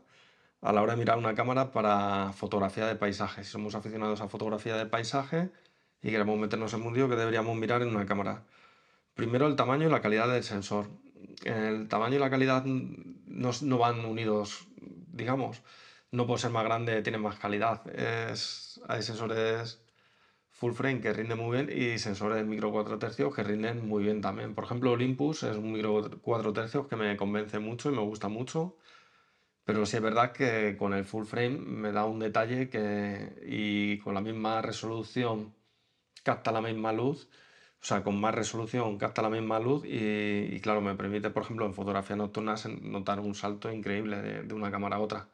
a 0.63 0.72
la 0.72 0.82
hora 0.82 0.93
de 0.93 1.00
mirar 1.00 1.17
una 1.17 1.36
cámara 1.36 1.72
para 1.72 2.32
fotografía 2.34 2.88
de 2.88 2.96
paisaje. 2.96 3.43
Si 3.43 3.51
somos 3.51 3.75
aficionados 3.75 4.22
a 4.22 4.29
fotografía 4.29 4.77
de 4.77 4.86
paisaje 4.86 5.50
y 6.01 6.10
queremos 6.10 6.39
meternos 6.39 6.74
en 6.74 6.79
un 6.79 6.86
mundo, 6.86 7.10
que 7.10 7.17
deberíamos 7.17 7.55
mirar 7.58 7.82
en 7.82 7.89
una 7.89 8.05
cámara? 8.05 8.43
Primero 9.13 9.48
el 9.48 9.58
tamaño 9.58 9.88
y 9.88 9.91
la 9.91 10.01
calidad 10.01 10.29
del 10.29 10.43
sensor. 10.43 10.88
El 11.43 11.89
tamaño 11.89 12.15
y 12.15 12.20
la 12.20 12.29
calidad 12.29 12.63
no, 12.65 13.77
van 13.77 14.05
unidos, 14.05 14.67
digamos. 15.12 15.62
No 16.12 16.27
por 16.27 16.39
ser 16.39 16.51
más 16.51 16.63
grande 16.63 17.01
tiene 17.01 17.17
más 17.17 17.38
calidad. 17.38 17.86
Es, 17.89 18.79
hay 18.88 19.01
sensores 19.01 19.82
full 20.50 20.72
frame 20.72 21.01
que 21.01 21.12
rinden 21.12 21.39
muy 21.39 21.58
bien 21.58 21.77
y 21.77 22.00
sensores 22.00 22.46
micro 22.46 22.72
4 22.72 23.00
tercios 23.00 23.36
que 23.36 23.43
rinden 23.43 23.86
muy 23.86 24.03
bien 24.03 24.22
también. 24.22 24.55
Por 24.55 24.63
ejemplo, 24.63 24.91
Olympus 24.91 25.43
es 25.43 25.58
un 25.58 25.74
micro 25.74 26.10
4 26.22 26.53
tercios 26.53 26.88
que 26.88 26.96
me 26.96 27.17
convence 27.17 27.60
mucho 27.60 27.91
y 27.91 27.96
me 27.96 28.01
gusta 28.01 28.29
mucho. 28.29 28.77
Pero 29.65 29.86
sí 29.86 29.96
es 29.98 30.03
verdad 30.03 30.34
que 30.34 30.75
con 30.77 30.93
el 30.93 31.05
full 31.05 31.25
frame 31.25 31.58
me 31.58 31.91
da 31.91 32.05
un 32.05 32.20
detalle 32.20 32.70
que 32.70 33.41
y 33.48 33.98
con 34.00 34.13
la 34.13 34.22
misma 34.22 34.62
resolución 34.62 35.53
capta 36.24 36.51
la 36.51 36.62
misma 36.62 36.91
luz, 36.91 37.29
o 37.82 37.86
sea, 37.86 38.03
con 38.03 38.20
más 38.20 38.36
resolución 38.36 38.98
capta 38.98 39.22
la 39.22 39.29
misma 39.29 39.60
luz 39.60 39.84
y, 39.86 40.60
claro, 40.62 40.82
me 40.82 40.96
permite, 40.96 41.29
por 41.29 41.43
ejemplo, 41.43 41.65
en 41.65 41.74
fotografía 41.74 42.15
nocturna 42.15 42.55
notar 42.82 43.20
un 43.20 43.36
salto 43.36 43.72
increíble 43.72 44.22
de, 44.22 44.53
una 44.53 44.72
cámara 44.72 44.98
a 44.98 45.00
otra. 45.00 45.27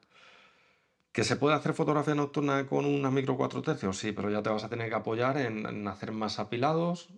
¿Que 1.12 1.24
se 1.24 1.36
puede 1.36 1.56
hacer 1.56 1.74
fotografía 1.74 2.16
nocturna 2.16 2.66
con 2.68 2.86
una 2.86 3.12
micro 3.12 3.36
4 3.36 3.62
tercios? 3.62 3.98
Sí, 3.98 4.12
pero 4.12 4.30
ya 4.30 4.44
te 4.44 4.50
vas 4.50 4.64
a 4.64 4.70
tener 4.70 4.90
que 4.90 4.96
apoyar 4.96 5.38
en 5.38 5.88
hacer 5.88 6.12
más 6.12 6.40
apilados, 6.40 7.10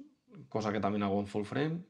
cosa 0.49 0.71
que 0.71 0.79
también 0.79 1.03
hago 1.03 1.19
en 1.19 1.27
full 1.27 1.43
frame, 1.43 1.81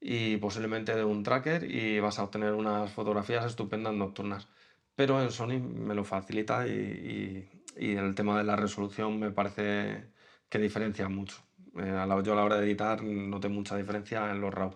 y 0.00 0.36
posiblemente 0.38 0.94
de 0.94 1.04
un 1.04 1.22
tracker 1.22 1.70
y 1.70 2.00
vas 2.00 2.18
a 2.18 2.24
obtener 2.24 2.52
unas 2.54 2.92
fotografías 2.92 3.44
estupendas 3.46 3.94
nocturnas. 3.94 4.48
Pero 4.94 5.22
en 5.22 5.30
Sony 5.30 5.58
me 5.60 5.94
lo 5.94 6.04
facilita 6.04 6.66
y, 6.66 7.48
y- 7.76 7.96
el 7.96 8.14
tema 8.14 8.38
de 8.38 8.44
la 8.44 8.56
resolución 8.56 9.18
me 9.20 9.30
parece 9.30 10.06
que 10.48 10.58
diferencia 10.58 11.08
mucho. 11.08 11.36
Eh, 11.78 11.92
yo 12.24 12.32
a 12.32 12.36
la 12.36 12.44
hora 12.44 12.56
de 12.56 12.66
editar 12.66 13.02
noté 13.02 13.48
mucha 13.48 13.76
diferencia 13.76 14.30
en 14.30 14.40
los 14.40 14.52
RAW. 14.54 14.72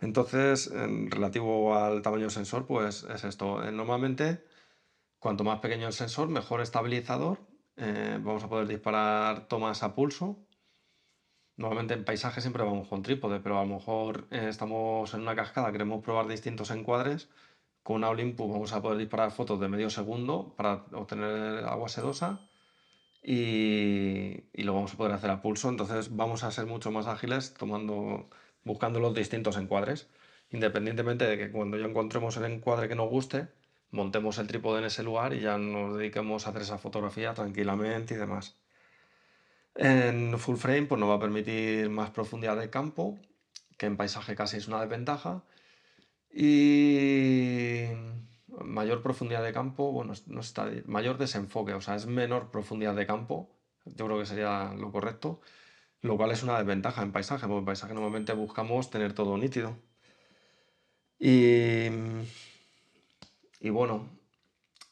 Entonces, 0.00 0.68
en 0.72 1.10
relativo 1.10 1.74
al 1.76 2.02
tamaño 2.02 2.22
del 2.24 2.30
sensor, 2.30 2.66
pues 2.66 3.04
es 3.04 3.24
esto. 3.24 3.62
Eh, 3.64 3.70
Normalmente, 3.72 4.42
cuanto 5.18 5.44
más 5.44 5.60
pequeño 5.60 5.86
el 5.88 5.92
sensor, 5.92 6.28
mejor 6.28 6.60
estabilizador. 6.60 7.40
Eh, 7.76 8.18
vamos 8.22 8.44
a 8.44 8.48
poder 8.48 8.68
disparar 8.68 9.48
tomas 9.48 9.82
a 9.82 9.94
pulso. 9.94 10.38
Normalmente 11.60 11.92
en 11.92 12.06
paisaje 12.06 12.40
siempre 12.40 12.64
vamos 12.64 12.88
con 12.88 13.02
trípode, 13.02 13.38
pero 13.40 13.58
a 13.58 13.64
lo 13.66 13.74
mejor 13.74 14.26
eh, 14.30 14.46
estamos 14.48 15.12
en 15.12 15.20
una 15.20 15.36
cascada, 15.36 15.70
queremos 15.72 16.02
probar 16.02 16.26
distintos 16.26 16.70
encuadres. 16.70 17.28
Con 17.82 17.96
una 17.96 18.08
Olympus 18.08 18.50
vamos 18.50 18.72
a 18.72 18.80
poder 18.80 18.96
disparar 18.98 19.30
fotos 19.30 19.60
de 19.60 19.68
medio 19.68 19.90
segundo 19.90 20.54
para 20.56 20.84
obtener 20.92 21.64
agua 21.66 21.90
sedosa 21.90 22.40
y, 23.22 24.44
y 24.54 24.62
lo 24.62 24.74
vamos 24.74 24.94
a 24.94 24.96
poder 24.96 25.12
hacer 25.12 25.30
a 25.30 25.42
pulso. 25.42 25.68
Entonces 25.68 26.16
vamos 26.16 26.44
a 26.44 26.50
ser 26.50 26.64
mucho 26.66 26.90
más 26.92 27.06
ágiles 27.06 27.52
tomando, 27.54 28.30
buscando 28.64 28.98
los 28.98 29.14
distintos 29.14 29.58
encuadres. 29.58 30.08
Independientemente 30.50 31.26
de 31.26 31.36
que 31.36 31.50
cuando 31.52 31.76
ya 31.76 31.86
encontremos 31.86 32.36
el 32.38 32.44
encuadre 32.46 32.88
que 32.88 32.94
nos 32.94 33.10
guste, 33.10 33.48
montemos 33.90 34.38
el 34.38 34.46
trípode 34.46 34.78
en 34.78 34.86
ese 34.86 35.02
lugar 35.02 35.34
y 35.34 35.40
ya 35.40 35.58
nos 35.58 35.98
dediquemos 35.98 36.46
a 36.46 36.50
hacer 36.50 36.62
esa 36.62 36.78
fotografía 36.78 37.34
tranquilamente 37.34 38.14
y 38.14 38.16
demás. 38.16 38.56
En 39.74 40.38
full 40.38 40.56
frame 40.56 40.86
pues 40.86 41.00
nos 41.00 41.08
va 41.10 41.14
a 41.14 41.20
permitir 41.20 41.88
más 41.90 42.10
profundidad 42.10 42.56
de 42.56 42.70
campo, 42.70 43.18
que 43.78 43.86
en 43.86 43.96
paisaje 43.96 44.34
casi 44.36 44.56
es 44.58 44.68
una 44.68 44.80
desventaja. 44.80 45.44
Y 46.32 47.86
mayor 48.64 49.02
profundidad 49.02 49.42
de 49.44 49.52
campo, 49.52 49.92
bueno, 49.92 50.12
no 50.26 50.40
está, 50.40 50.70
mayor 50.86 51.18
desenfoque, 51.18 51.74
o 51.74 51.80
sea, 51.80 51.96
es 51.96 52.06
menor 52.06 52.50
profundidad 52.50 52.94
de 52.96 53.06
campo, 53.06 53.50
yo 53.84 54.06
creo 54.06 54.18
que 54.18 54.26
sería 54.26 54.74
lo 54.74 54.92
correcto, 54.92 55.40
lo 56.02 56.16
cual 56.16 56.32
es 56.32 56.42
una 56.44 56.58
desventaja 56.58 57.02
en 57.02 57.12
paisaje, 57.12 57.46
porque 57.46 57.60
en 57.60 57.64
paisaje 57.66 57.94
normalmente 57.94 58.32
buscamos 58.34 58.90
tener 58.90 59.12
todo 59.14 59.38
nítido. 59.38 59.76
Y, 61.18 61.88
y 63.60 63.70
bueno, 63.70 64.08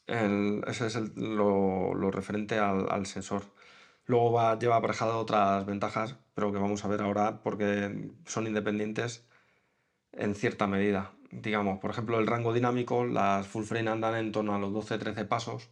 el- 0.06 0.62
ese 0.66 0.86
es 0.88 0.96
lo, 1.16 1.94
referente 2.10 2.58
al 2.58 3.06
sensor. 3.06 3.44
Luego 4.08 4.32
va, 4.32 4.58
lleva 4.58 4.76
aparejado 4.76 5.18
otras 5.18 5.64
ventajas, 5.66 6.16
pero 6.34 6.50
que 6.52 6.58
vamos 6.58 6.84
a 6.84 6.88
ver 6.88 7.02
ahora 7.02 7.42
porque 7.42 8.10
son 8.26 8.46
independientes 8.46 9.28
en 10.12 10.34
cierta 10.34 10.66
medida. 10.66 11.12
Digamos, 11.30 11.80
por 11.80 11.90
ejemplo, 11.92 12.18
el 12.20 12.26
rango 12.26 12.54
dinámico, 12.54 13.04
las 13.06 13.46
full 13.48 13.64
frame 13.64 13.90
andan 13.90 14.16
en 14.16 14.32
torno 14.32 14.54
a 14.54 14.58
los 14.58 14.72
12-13 14.72 15.26
pasos. 15.26 15.70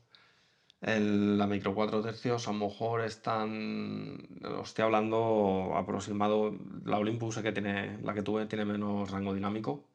El- 0.80 1.38
la 1.38 1.46
micro 1.46 1.74
4 1.74 2.02
tercios 2.02 2.48
a 2.48 2.52
lo 2.52 2.58
mejor 2.60 3.02
están, 3.02 4.28
os 4.60 4.68
estoy 4.70 4.84
hablando 4.84 5.74
aproximado, 5.76 6.56
la 6.84 6.98
Olympus 6.98 7.38
que 7.38 7.52
tiene, 7.52 7.98
la 8.02 8.14
que 8.14 8.22
tuve 8.22 8.46
tiene 8.46 8.64
menos 8.66 9.10
rango 9.10 9.34
dinámico, 9.34 9.88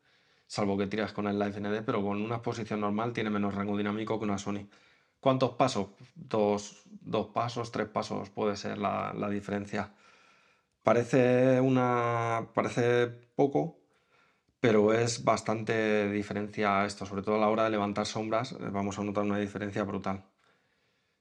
salvo 0.48 0.78
que 0.78 0.88
tiras 0.88 1.14
con 1.14 1.28
el 1.28 1.40
Live 1.40 1.58
ND, 1.58 1.84
pero 1.84 2.02
con 2.04 2.22
una 2.22 2.36
exposición 2.38 2.82
normal 2.82 3.14
tiene 3.14 3.30
menos 3.32 3.56
rango 3.56 3.78
dinámico 3.78 4.20
que 4.20 4.26
una 4.26 4.38
Sony. 4.40 4.68
¿Cuántos 5.22 5.52
pasos? 5.52 5.88
Dos, 6.16 6.84
dos 7.02 7.28
pasos, 7.28 7.72
tres 7.72 7.88
pasos 7.88 8.30
puede 8.32 8.58
ser 8.58 8.78
la, 8.78 9.14
la 9.14 9.30
diferencia. 9.30 9.94
Parece 10.84 11.62
una, 11.62 12.50
parece 12.56 13.08
poco, 13.36 13.80
pero 14.60 14.94
es 14.94 15.24
bastante 15.24 16.10
diferencia 16.12 16.86
esto, 16.86 17.06
sobre 17.06 17.22
todo 17.24 17.36
a 17.36 17.40
la 17.40 17.50
hora 17.50 17.66
de 17.66 17.72
levantar 17.72 18.06
sombras, 18.08 18.54
eh, 18.54 18.58
vamos 18.72 18.98
a 19.00 19.04
notar 19.04 19.24
una 19.24 19.38
diferencia 19.38 19.84
brutal. 19.84 20.26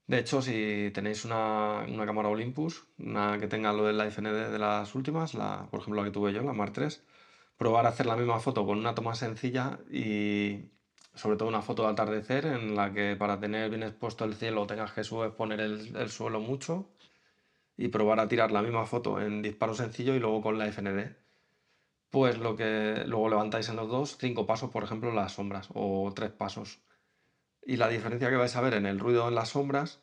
De 0.07 0.19
hecho, 0.19 0.43
si 0.43 0.91
tenéis 0.93 1.25
una, 1.25 1.85
una 1.89 2.07
cámara 2.07 2.29
Olympus, 2.29 2.87
una 2.99 3.39
que 3.39 3.49
tenga 3.49 3.73
lo 3.73 3.85
del 3.87 3.99
Live 3.99 4.15
ND 4.21 4.51
de 4.51 4.59
las 4.59 4.95
últimas, 4.95 5.35
la, 5.35 5.69
por 5.71 5.81
ejemplo 5.81 6.03
la 6.03 6.09
que 6.09 6.13
tuve 6.13 6.33
yo, 6.33 6.43
la 6.43 6.53
Mark 6.53 6.73
III, 6.77 6.89
probar 7.57 7.87
a 7.87 7.91
hacer 7.91 8.07
la 8.07 8.17
misma 8.17 8.41
foto 8.41 8.67
con 8.67 8.79
una 8.79 8.95
toma 8.95 9.15
sencilla 9.15 9.79
y 9.91 10.71
sobre 11.21 11.37
todo 11.37 11.49
una 11.49 11.61
foto 11.61 11.83
de 11.83 11.91
atardecer 11.91 12.47
en 12.47 12.75
la 12.75 12.93
que 12.95 13.15
para 13.15 13.39
tener 13.39 13.69
bien 13.69 13.83
expuesto 13.83 14.25
el 14.25 14.35
cielo 14.35 14.67
tengas 14.67 14.93
que 14.93 15.05
subexponer 15.05 15.61
el, 15.61 15.95
el 15.95 16.11
suelo 16.11 16.41
mucho 16.41 16.89
y 17.77 17.89
probar 17.89 18.21
a 18.21 18.29
tirar 18.29 18.51
la 18.53 18.63
misma 18.63 18.87
foto 18.87 19.21
en 19.21 19.43
disparo 19.43 19.75
sencillo 19.75 20.15
y 20.15 20.19
luego 20.19 20.41
con 20.41 20.59
la 20.59 20.67
FND. 20.67 21.17
Pues 22.09 22.39
lo 22.39 22.57
que 22.57 23.05
luego 23.07 23.29
levantáis 23.29 23.69
en 23.69 23.77
los 23.77 23.89
dos, 23.89 24.17
cinco 24.19 24.47
pasos, 24.47 24.71
por 24.71 24.83
ejemplo, 24.83 25.13
las 25.13 25.33
sombras 25.33 25.69
o 25.75 26.11
tres 26.15 26.31
pasos. 26.31 26.81
Y 27.63 27.77
la 27.77 27.89
diferencia 27.89 28.31
que 28.31 28.37
vais 28.37 28.57
a 28.57 28.61
ver 28.63 28.75
en 28.75 28.87
el 28.87 28.99
ruido 28.99 29.29
en 29.29 29.35
las 29.35 29.51
sombras 29.51 30.03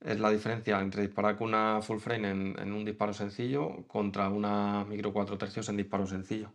es 0.00 0.20
la 0.20 0.30
diferencia 0.30 0.78
entre 0.80 1.02
disparar 1.02 1.36
con 1.36 1.48
una 1.48 1.80
full 1.82 1.98
frame 1.98 2.30
en, 2.30 2.56
en 2.58 2.72
un 2.72 2.84
disparo 2.84 3.14
sencillo 3.14 3.86
contra 3.88 4.28
una 4.28 4.84
micro 4.84 5.12
4 5.12 5.38
tercios 5.38 5.68
en 5.70 5.78
disparo 5.78 6.06
sencillo. 6.06 6.52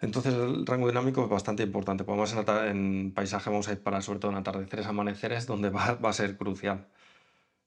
Entonces 0.00 0.34
el 0.34 0.66
rango 0.66 0.88
dinámico 0.88 1.24
es 1.24 1.30
bastante 1.30 1.62
importante. 1.62 2.04
Podemos 2.04 2.32
en, 2.34 2.48
en 2.68 3.12
paisaje 3.12 3.50
vamos 3.50 3.68
a 3.68 3.72
disparar 3.72 4.02
sobre 4.02 4.18
todo 4.18 4.30
en 4.32 4.38
atardeceres, 4.38 4.86
amaneceres, 4.86 5.46
donde 5.46 5.70
va, 5.70 5.98
a 6.02 6.12
ser 6.12 6.36
crucial. 6.36 6.86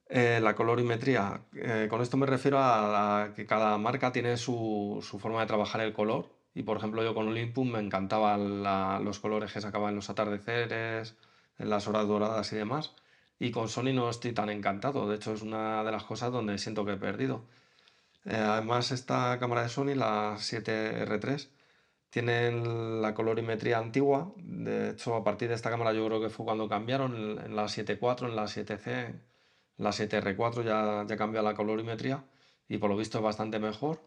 Eh, 0.10 0.40
la 0.42 0.56
colorimetría, 0.56 1.42
eh, 1.54 1.88
con 1.90 2.02
esto 2.02 2.16
me 2.18 2.26
refiero 2.26 2.60
a, 2.60 3.34
que 3.36 3.46
cada 3.46 3.78
marca 3.78 4.12
tiene 4.14 4.38
su, 4.38 5.04
forma 5.20 5.42
de 5.42 5.48
trabajar 5.48 5.82
el 5.82 5.94
color. 5.94 6.30
Y 6.54 6.64
por 6.64 6.78
ejemplo, 6.78 7.04
yo 7.04 7.14
con 7.14 7.28
Olympus 7.28 7.66
me 7.68 7.80
encantaban 7.80 8.64
los 9.04 9.20
colores 9.20 9.54
que 9.54 9.62
sacaban 9.62 9.90
en 9.90 9.96
los 9.98 10.10
atardeceres, 10.10 11.16
en 11.60 11.70
las 11.70 11.88
horas 11.88 12.08
doradas 12.08 12.52
y 12.54 12.56
demás. 12.56 12.94
Y 13.40 13.52
con 13.52 13.70
Sony 13.70 13.94
no 13.94 14.10
estoy 14.10 14.34
tan 14.34 14.50
encantado. 14.50 15.08
De 15.08 15.16
hecho, 15.18 15.34
es 15.34 15.42
una 15.44 15.84
de 15.84 15.92
las 15.92 16.04
cosas 16.04 16.32
donde 16.32 16.58
siento 16.58 16.86
que 16.86 16.94
he 16.94 16.98
perdido. 16.98 17.44
Eh, 18.26 18.36
además, 18.36 18.92
esta 18.92 19.38
cámara 19.40 19.64
de 19.64 19.70
Sony, 19.70 19.96
la 19.96 20.36
7R3, 20.38 21.50
tiene 22.10 22.48
el- 22.50 23.02
la 23.02 23.14
colorimetría 23.14 23.78
antigua. 23.80 24.34
De 24.38 24.90
hecho, 24.92 25.16
a 25.16 25.24
partir 25.24 25.50
de 25.50 25.56
esta 25.56 25.70
cámara 25.70 25.94
yo 25.94 26.06
creo 26.08 26.22
que 26.22 26.30
fue 26.30 26.46
cuando 26.46 26.68
cambiaron 26.70 27.40
en, 27.40 27.56
la 27.56 27.68
7.4, 27.68 28.28
en 28.28 28.36
la 28.36 28.48
7C, 28.48 29.02
en 29.08 29.22
la 29.78 29.92
7R4 29.92 30.64
ya, 30.64 31.06
ya 31.08 31.18
cambió 31.18 31.42
la 31.42 31.54
colorimetría 31.56 32.26
y 32.68 32.78
por 32.78 32.90
lo 32.90 32.98
visto 32.98 33.18
es 33.20 33.24
bastante 33.24 33.60
mejor. 33.60 34.02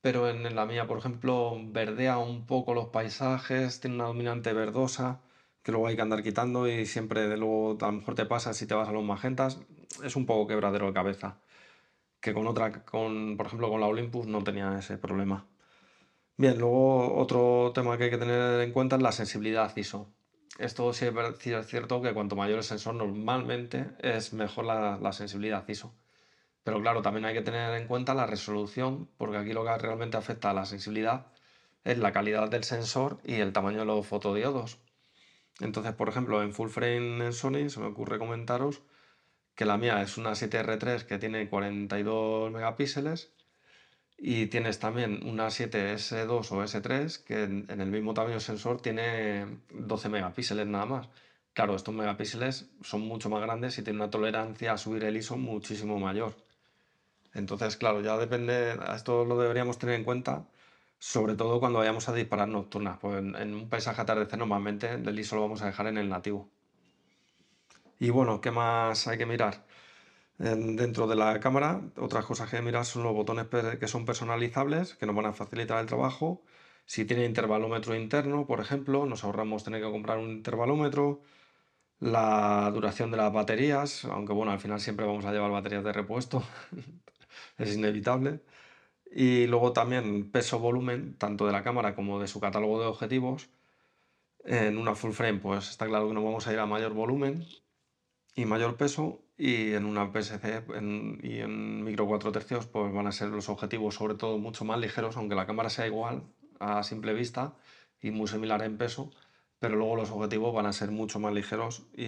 Pero 0.00 0.28
en, 0.28 0.46
en 0.46 0.54
la 0.56 0.66
mía, 0.66 0.86
por 0.86 0.98
ejemplo, 0.98 1.56
verdea 1.60 2.18
un 2.18 2.46
poco 2.46 2.74
los 2.74 2.86
paisajes, 2.88 3.80
tiene 3.80 3.96
una 3.96 4.06
dominante 4.06 4.52
verdosa 4.52 5.20
que 5.62 5.72
luego 5.72 5.88
hay 5.88 5.96
que 5.96 6.02
andar 6.02 6.22
quitando 6.22 6.68
y 6.68 6.86
siempre 6.86 7.28
de 7.28 7.36
luego 7.36 7.76
a 7.80 7.86
lo 7.86 7.92
mejor 7.92 8.14
te 8.14 8.26
pasa 8.26 8.54
si 8.54 8.66
te 8.66 8.74
vas 8.74 8.88
a 8.88 8.92
los 8.92 9.04
magentas, 9.04 9.58
es 10.04 10.16
un 10.16 10.26
poco 10.26 10.46
quebradero 10.46 10.86
de 10.86 10.92
cabeza 10.94 11.40
que 12.20 12.34
con 12.34 12.46
otra, 12.46 12.84
con, 12.84 13.36
por 13.36 13.46
ejemplo, 13.46 13.68
con 13.70 13.80
la 13.80 13.86
Olympus 13.86 14.26
no 14.26 14.42
tenía 14.44 14.78
ese 14.78 14.98
problema. 14.98 15.46
Bien, 16.40 16.56
luego 16.56 17.16
otro 17.16 17.72
tema 17.74 17.98
que 17.98 18.04
hay 18.04 18.10
que 18.10 18.16
tener 18.16 18.60
en 18.60 18.70
cuenta 18.70 18.94
es 18.94 19.02
la 19.02 19.10
sensibilidad 19.10 19.76
ISO. 19.76 20.14
Esto 20.58 20.92
sí 20.92 21.04
es 21.04 21.66
cierto 21.66 22.00
que 22.00 22.14
cuanto 22.14 22.36
mayor 22.36 22.58
el 22.58 22.62
sensor 22.64 22.94
normalmente 22.94 23.90
es 23.98 24.32
mejor 24.32 24.64
la, 24.66 24.98
la 24.98 25.12
sensibilidad 25.12 25.66
ISO. 25.68 25.96
Pero 26.62 26.80
claro, 26.80 27.02
también 27.02 27.24
hay 27.24 27.34
que 27.34 27.42
tener 27.42 27.74
en 27.74 27.88
cuenta 27.88 28.14
la 28.14 28.24
resolución, 28.24 29.10
porque 29.16 29.38
aquí 29.38 29.52
lo 29.52 29.64
que 29.64 29.76
realmente 29.78 30.16
afecta 30.16 30.50
a 30.50 30.54
la 30.54 30.64
sensibilidad 30.64 31.26
es 31.82 31.98
la 31.98 32.12
calidad 32.12 32.48
del 32.48 32.62
sensor 32.62 33.18
y 33.24 33.34
el 33.34 33.52
tamaño 33.52 33.80
de 33.80 33.86
los 33.86 34.06
fotodiodos. 34.06 34.78
Entonces, 35.58 35.92
por 35.94 36.08
ejemplo, 36.08 36.40
en 36.40 36.52
full 36.52 36.68
frame 36.68 37.26
en 37.26 37.32
Sony 37.32 37.68
se 37.68 37.80
me 37.80 37.86
ocurre 37.86 38.20
comentaros 38.20 38.82
que 39.56 39.64
la 39.64 39.76
mía 39.76 40.02
es 40.02 40.16
una 40.16 40.36
7R3 40.36 41.02
que 41.02 41.18
tiene 41.18 41.48
42 41.48 42.52
megapíxeles 42.52 43.32
y 44.18 44.46
tienes 44.46 44.80
también 44.80 45.20
una 45.26 45.46
7S2 45.46 46.50
o 46.52 46.62
S3 46.62 47.22
que 47.24 47.44
en, 47.44 47.80
el 47.80 47.90
mismo 47.90 48.14
tamaño 48.14 48.40
sensor 48.40 48.80
tiene 48.82 49.46
12 49.70 50.08
megapíxeles 50.08 50.66
nada 50.66 50.86
más. 50.86 51.08
Claro, 51.54 51.76
estos 51.76 51.94
megapíxeles 51.94 52.68
son 52.82 53.02
mucho 53.02 53.30
más 53.30 53.40
grandes 53.42 53.78
y 53.78 53.82
tienen 53.82 54.02
una 54.02 54.10
tolerancia 54.10 54.72
a 54.72 54.78
subir 54.78 55.04
el 55.04 55.16
ISO 55.16 55.36
muchísimo 55.36 55.98
mayor. 55.98 56.34
Entonces, 57.34 57.76
claro, 57.76 58.00
ya 58.00 58.16
depende, 58.18 58.76
esto 58.94 59.24
lo 59.24 59.38
deberíamos 59.38 59.78
tener 59.78 59.94
en 59.94 60.04
cuenta, 60.04 60.46
sobre 60.98 61.36
todo 61.36 61.60
cuando 61.60 61.78
vayamos 61.78 62.08
a 62.08 62.14
disparar 62.14 62.48
nocturnas, 62.48 62.98
pues 62.98 63.18
en, 63.18 63.36
en 63.36 63.54
un 63.54 63.68
paisaje 63.68 64.00
atardecer 64.00 64.38
normalmente 64.38 64.92
el 64.94 65.18
ISO 65.18 65.36
lo 65.36 65.42
vamos 65.42 65.62
a 65.62 65.66
dejar 65.66 65.86
en 65.86 65.98
el 65.98 66.08
nativo. 66.08 66.48
Y 68.00 68.10
bueno, 68.10 68.40
¿qué 68.40 68.50
más 68.50 69.06
hay 69.08 69.18
que 69.18 69.26
mirar? 69.26 69.64
En- 70.38 70.76
dentro 70.76 71.06
de 71.08 71.16
la 71.16 71.40
cámara, 71.40 71.82
otras 71.96 72.24
cosas 72.24 72.50
que 72.50 72.62
mirar 72.62 72.84
son 72.84 73.02
los 73.02 73.12
botones 73.14 73.46
que 73.80 73.88
son 73.88 74.04
personalizables, 74.04 74.94
que 74.94 75.06
nos 75.06 75.16
van 75.16 75.26
a 75.26 75.32
facilitar 75.32 75.80
el 75.80 75.86
trabajo. 75.86 76.42
Si 76.86 77.04
tiene 77.04 77.24
intervalómetro 77.24 77.94
interno, 77.96 78.46
por 78.46 78.60
ejemplo, 78.60 79.04
nos 79.06 79.24
ahorramos 79.24 79.64
tener 79.64 79.82
que 79.82 79.90
comprar 79.90 80.18
un 80.18 80.30
intervalómetro. 80.30 81.20
La 82.00 82.70
duración 82.74 83.10
de 83.12 83.18
las 83.18 83.32
baterías, 83.32 84.04
aunque 84.06 84.32
bueno, 84.34 84.52
al 84.52 84.60
final 84.60 84.80
siempre 84.80 85.06
vamos 85.06 85.24
a 85.26 85.32
llevar 85.32 85.50
baterías 85.52 85.84
de 85.84 85.92
repuesto, 85.92 86.44
es 87.58 87.74
inevitable. 87.76 88.42
Y 89.12 89.46
luego 89.48 89.72
también 89.72 90.30
peso-volumen, 90.32 91.16
tanto 91.18 91.46
de 91.46 91.52
la 91.52 91.62
cámara 91.64 91.94
como 91.96 92.20
de 92.20 92.28
su 92.28 92.40
catálogo 92.40 92.80
de 92.80 92.86
objetivos. 92.88 93.50
En 94.44 94.78
una 94.78 94.94
full 94.96 95.12
frame, 95.12 95.38
pues 95.40 95.70
está 95.70 95.86
claro 95.86 96.08
que 96.08 96.14
no 96.14 96.24
vamos 96.24 96.46
a 96.48 96.52
ir 96.52 96.58
a 96.58 96.66
mayor 96.66 96.92
volumen 96.94 97.44
y 98.34 98.46
mayor 98.46 98.76
peso. 98.76 99.22
Y 99.38 99.72
en 99.74 99.84
una 99.84 100.12
PSC 100.12 100.64
y 101.22 101.38
en 101.38 101.84
micro 101.84 102.06
4 102.06 102.32
tercios, 102.32 102.66
pues 102.66 102.92
van 102.92 103.06
a 103.06 103.12
ser 103.12 103.28
los 103.28 103.48
objetivos 103.48 103.94
sobre 103.94 104.14
todo 104.14 104.36
mucho 104.38 104.64
más 104.64 104.80
ligeros, 104.80 105.16
aunque 105.16 105.36
la 105.36 105.46
cámara 105.46 105.70
sea 105.70 105.86
igual 105.86 106.24
a 106.58 106.82
simple 106.82 107.14
vista 107.14 107.54
y 108.00 108.10
muy 108.10 108.26
similar 108.28 108.62
en 108.62 108.78
peso, 108.78 109.12
pero 109.60 109.76
luego 109.76 109.96
los 109.96 110.10
objetivos 110.10 110.54
van 110.54 110.66
a 110.66 110.72
ser 110.72 110.90
mucho 110.90 111.20
más 111.20 111.32
ligeros 111.32 111.86
y, 111.96 112.04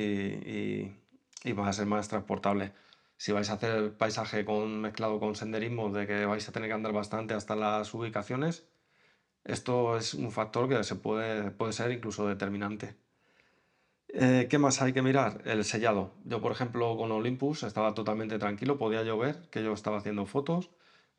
y, 1.45 1.53
van 1.55 1.69
a 1.69 1.73
ser 1.73 1.87
más 1.87 2.09
transportables. 2.09 2.73
Si 3.17 3.33
vais 3.33 3.51
a 3.51 3.55
hacer 3.55 3.97
paisaje 3.97 4.45
con, 4.45 4.81
mezclado 4.81 5.21
con 5.21 5.37
senderismo, 5.37 5.91
de 5.91 6.07
que 6.07 6.27
vais 6.27 6.49
a 6.49 6.53
tener 6.53 6.69
que 6.69 6.75
andar 6.75 6.93
bastante 6.93 7.35
hasta 7.35 7.57
las 7.57 7.93
ubicaciones, 7.95 8.67
esto 9.45 9.97
es 9.97 10.15
un 10.15 10.33
factor 10.33 10.69
que 10.69 10.83
se 10.85 10.97
puede, 10.97 11.51
puede 11.53 11.73
ser 11.73 11.93
incluso 11.93 12.27
determinante. 12.27 12.97
Eh, 14.13 14.49
¿qué 14.51 14.59
más 14.59 14.83
hay 14.83 14.93
que 14.93 15.03
mirar? 15.03 15.43
El 15.45 15.65
sellado. 15.65 16.13
Yo, 16.25 16.41
por 16.41 16.53
ejemplo, 16.53 16.97
con 16.97 17.13
Olympus 17.13 17.63
estaba 17.63 17.95
totalmente 17.95 18.39
tranquilo, 18.39 18.77
podía 18.79 19.03
llover, 19.05 19.49
que 19.51 19.63
yo 19.63 19.73
estaba 19.73 19.99
haciendo 19.99 20.27
fotos, 20.27 20.71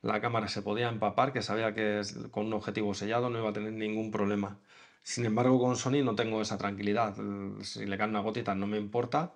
la 0.01 0.19
cámara 0.19 0.47
se 0.49 0.61
podía 0.61 0.89
empapar, 0.89 1.31
que 1.31 1.41
sabía 1.41 1.73
que 1.73 2.01
con 2.31 2.47
un 2.47 2.53
objetivo 2.53 2.93
sellado 2.93 3.29
no 3.29 3.39
iba 3.39 3.49
a 3.49 3.53
tener 3.53 3.73
ningún 3.73 4.11
problema. 4.11 4.59
Sin 5.03 5.25
embargo, 5.25 5.59
con 5.59 5.77
Sony 5.77 6.03
no 6.03 6.15
tengo 6.15 6.41
esa 6.41 6.57
tranquilidad. 6.57 7.15
Si 7.61 7.85
le 7.85 7.97
cae 7.97 8.09
una 8.09 8.19
gotita 8.19 8.55
no 8.55 8.67
me 8.67 8.77
importa, 8.77 9.33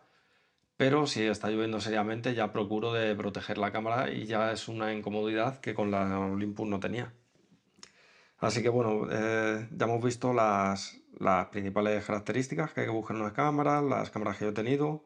pero 0.77 1.07
si 1.07 1.23
está 1.23 1.49
lloviendo 1.49 1.81
seriamente 1.81 2.35
ya 2.35 2.51
procuro 2.53 2.93
de 2.93 3.15
proteger 3.15 3.57
la 3.57 3.71
cámara 3.71 4.11
y 4.11 4.25
ya 4.27 4.51
es 4.51 4.67
una 4.67 4.93
incomodidad 4.93 5.59
que 5.61 5.75
con 5.75 5.91
la 5.91 6.19
Olympus 6.19 6.67
no 6.69 6.79
tenía. 6.79 7.13
Así 8.37 8.61
que 8.61 8.69
bueno, 8.69 9.07
eh, 9.11 9.67
ya 9.71 9.85
hemos 9.85 10.03
visto 10.03 10.33
las, 10.33 11.01
principales 11.51 12.05
características 12.05 12.73
que 12.73 12.81
hay 12.81 12.87
que 12.87 12.91
buscar 12.91 13.15
en 13.15 13.23
una 13.23 13.33
cámara, 13.33 13.81
las 13.81 14.09
cámaras 14.11 14.37
que 14.37 14.45
yo 14.45 14.51
he 14.51 14.53
tenido 14.53 15.05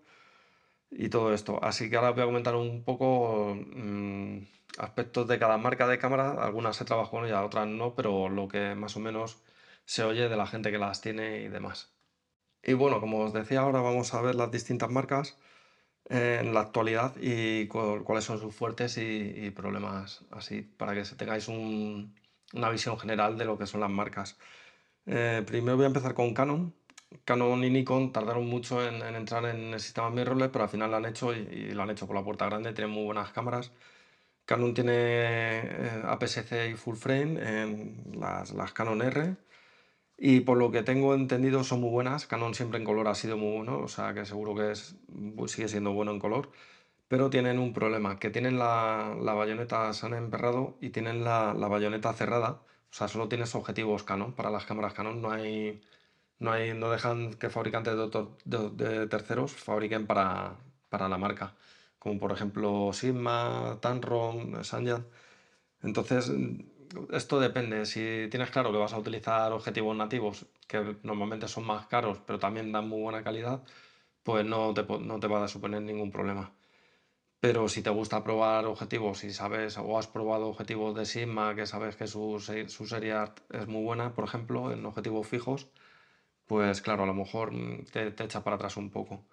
y 0.92 1.10
todo 1.10 1.34
esto. 1.34 1.64
Así 1.64 1.90
que 1.90 1.98
ahora 1.98 2.12
voy 2.12 2.24
a 2.24 2.26
comentar 2.26 2.56
un 2.56 2.84
poco 2.84 3.56
mm, 3.56 4.40
aspectos 4.80 5.28
de 5.28 5.40
cada 5.40 5.58
marca 5.58 5.88
de 5.88 6.00
cámara. 6.00 6.32
Algunas 6.44 6.76
se 6.78 6.86
con 6.86 7.26
ellas, 7.26 7.44
otras 7.46 7.68
no, 7.68 7.96
pero 7.96 8.30
lo 8.30 8.48
que 8.48 8.76
más 8.76 8.96
o 8.98 9.00
menos 9.00 9.42
se 9.86 10.04
oye 10.04 10.30
de 10.30 10.38
la 10.38 10.48
gente 10.48 10.72
que 10.72 10.78
las 10.80 11.02
tiene 11.02 11.42
y 11.42 11.50
demás. 11.50 11.94
Y 12.64 12.74
bueno, 12.74 13.00
como 13.02 13.20
os 13.22 13.34
decía, 13.34 13.62
ahora 13.62 13.82
vamos 13.82 14.14
a 14.14 14.22
ver 14.22 14.36
las 14.36 14.52
distintas 14.52 14.90
marcas 14.90 15.38
en 16.10 16.54
la 16.54 16.62
actualidad 16.62 17.16
y 17.22 17.68
cuáles 17.68 18.24
son 18.26 18.40
sus 18.40 18.56
fuertes 18.56 18.98
y, 18.98 19.52
problemas, 19.52 20.26
así, 20.32 20.62
para 20.64 20.94
que 20.96 21.04
tengáis 21.16 21.48
una 22.54 22.70
visión 22.70 22.98
general 23.00 23.38
de 23.38 23.46
lo 23.46 23.58
que 23.58 23.66
son 23.66 23.82
las 23.82 23.90
marcas. 23.90 24.38
Eh, 25.06 25.44
primero 25.46 25.76
voy 25.78 25.86
a 25.86 25.88
empezar 25.88 26.14
con 26.14 26.34
Canon. 26.34 26.74
Canon 27.26 27.64
y 27.64 27.70
Nikon 27.70 28.12
tardaron 28.12 28.48
mucho 28.48 28.86
en, 28.86 29.02
entrar 29.16 29.46
en 29.46 29.74
el 29.74 29.80
sistema 29.80 30.10
mirrorless, 30.10 30.50
pero 30.50 30.64
al 30.64 30.70
final 30.70 30.92
lo 30.92 30.98
han 30.98 31.06
hecho 31.06 31.34
y, 31.34 31.72
lo 31.72 31.84
han 31.84 31.90
hecho 31.90 32.06
por 32.08 32.16
la 32.16 32.24
puerta 32.24 32.46
grande, 32.46 32.74
tienen 32.74 32.94
muy 32.94 33.06
buenas 33.06 33.32
cámaras. 33.32 33.72
Canon 34.46 34.74
tiene 34.74 34.94
eh, 34.96 36.02
APS-C 36.06 36.72
y 36.72 36.76
full 36.76 36.96
frame 36.96 37.64
en 37.64 38.12
las, 38.20 38.52
las 38.52 38.74
Canon 38.74 39.02
R 39.02 39.36
y 40.18 40.42
por 40.42 40.58
lo 40.58 40.70
que 40.72 40.84
tengo 40.84 41.16
entendido 41.16 41.64
son 41.64 41.82
muy 41.82 41.90
buenas. 41.90 42.28
Canon 42.28 42.54
siempre 42.54 42.78
en 42.80 42.86
color 42.86 43.08
ha 43.08 43.16
sido 43.16 43.38
muy 43.38 43.56
bueno, 43.58 43.80
o 43.80 43.88
sea 43.88 44.14
que 44.14 44.26
seguro 44.26 44.54
que 44.56 44.72
es, 44.72 44.96
sigue 45.48 45.70
siendo 45.70 45.94
bueno 45.94 46.12
en 46.12 46.20
color. 46.20 46.52
Pero 47.10 47.30
tienen 47.30 47.60
un 47.60 47.74
problema, 47.74 48.20
que 48.20 48.30
tienen 48.30 48.58
la, 48.60 49.16
bayoneta, 49.22 49.92
se 49.94 50.06
han 50.06 50.14
emperrado 50.14 50.78
y 50.82 50.92
tienen 50.92 51.24
la, 51.26 51.54
bayoneta 51.54 52.14
cerrada 52.14 52.62
o 52.92 52.94
sea, 52.96 53.08
solo 53.08 53.28
tienes 53.30 53.56
objetivos 53.56 54.04
Canon. 54.04 54.34
Para 54.34 54.50
las 54.50 54.66
cámaras 54.66 54.94
Canon 54.94 55.22
no 55.22 55.32
hay. 55.32 55.82
No, 56.40 56.52
hay, 56.52 56.74
no 56.74 56.90
dejan 56.92 57.34
que 57.36 57.50
fabricantes 57.50 57.96
de, 58.46 59.08
terceros 59.08 59.54
fabriquen 59.54 60.08
para, 60.08 60.58
la 60.92 61.18
marca. 61.18 61.56
Como 62.00 62.20
por 62.20 62.32
ejemplo 62.32 62.92
Sigma, 62.94 63.80
Tamron, 63.82 64.64
Sanyan. 64.64 65.06
Entonces, 65.84 66.32
esto 67.12 67.40
depende. 67.40 67.86
Si 67.86 68.28
tienes 68.32 68.52
claro 68.52 68.72
que 68.72 68.78
vas 68.80 68.94
a 68.94 69.00
utilizar 69.00 69.52
objetivos 69.54 69.96
nativos, 69.98 70.48
que 70.68 70.98
normalmente 71.04 71.48
son 71.48 71.66
más 71.66 71.88
caros, 71.88 72.20
pero 72.26 72.40
también 72.40 72.72
dan 72.72 72.88
muy 72.90 73.02
buena 73.02 73.24
calidad, 73.24 73.64
pues 74.24 74.46
no 74.46 74.74
te, 74.74 74.84
no 74.84 75.20
te 75.20 75.28
va 75.28 75.44
a 75.46 75.48
suponer 75.48 75.82
ningún 75.84 76.12
problema. 76.12 76.54
Pero 77.42 77.70
si 77.70 77.82
te 77.82 77.90
gusta 77.90 78.24
probar 78.24 78.66
objetivos, 78.66 79.20
si 79.20 79.32
sabes 79.32 79.78
o 79.78 79.98
has 79.98 80.08
probado 80.08 80.48
objetivos 80.48 80.94
de 80.96 81.06
Sigma, 81.06 81.56
que 81.56 81.66
sabes 81.66 81.96
que 81.96 82.06
su, 82.08 82.40
su 82.68 82.86
serie 82.86 83.16
es 83.52 83.68
muy 83.68 83.84
buena, 83.84 84.14
por 84.14 84.26
ejemplo, 84.26 84.74
en 84.74 84.86
objetivos 84.86 85.28
fijos, 85.28 85.70
pues 86.48 86.82
claro, 86.82 87.04
a 87.04 87.06
lo 87.08 87.14
mejor 87.14 87.54
mm, 87.54 87.86
te, 87.92 88.08
echa 88.24 88.44
para 88.44 88.58
atrás 88.58 88.78
un 88.78 88.90
poco. 88.92 89.26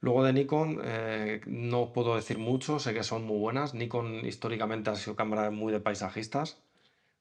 Luego 0.00 0.24
de 0.24 0.32
Nikon, 0.34 0.80
eh, 0.84 1.40
no 1.46 1.92
puedo 1.92 2.16
decir 2.16 2.38
mucho, 2.38 2.78
sé 2.78 2.94
que 2.94 3.02
son 3.02 3.24
muy 3.24 3.38
buenas. 3.38 3.74
Nikon 3.74 4.26
históricamente 4.26 4.90
ha 4.90 4.96
sido 4.96 5.16
cámara 5.16 5.50
muy 5.50 5.72
de 5.72 5.80
paisajistas, 5.80 6.62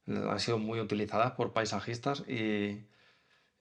han 0.08 0.39
sido 0.39 0.60
muy 0.60 0.80
utilizadas 0.82 1.34
por 1.34 1.54
paisajistas 1.54 2.24
y, 2.28 2.88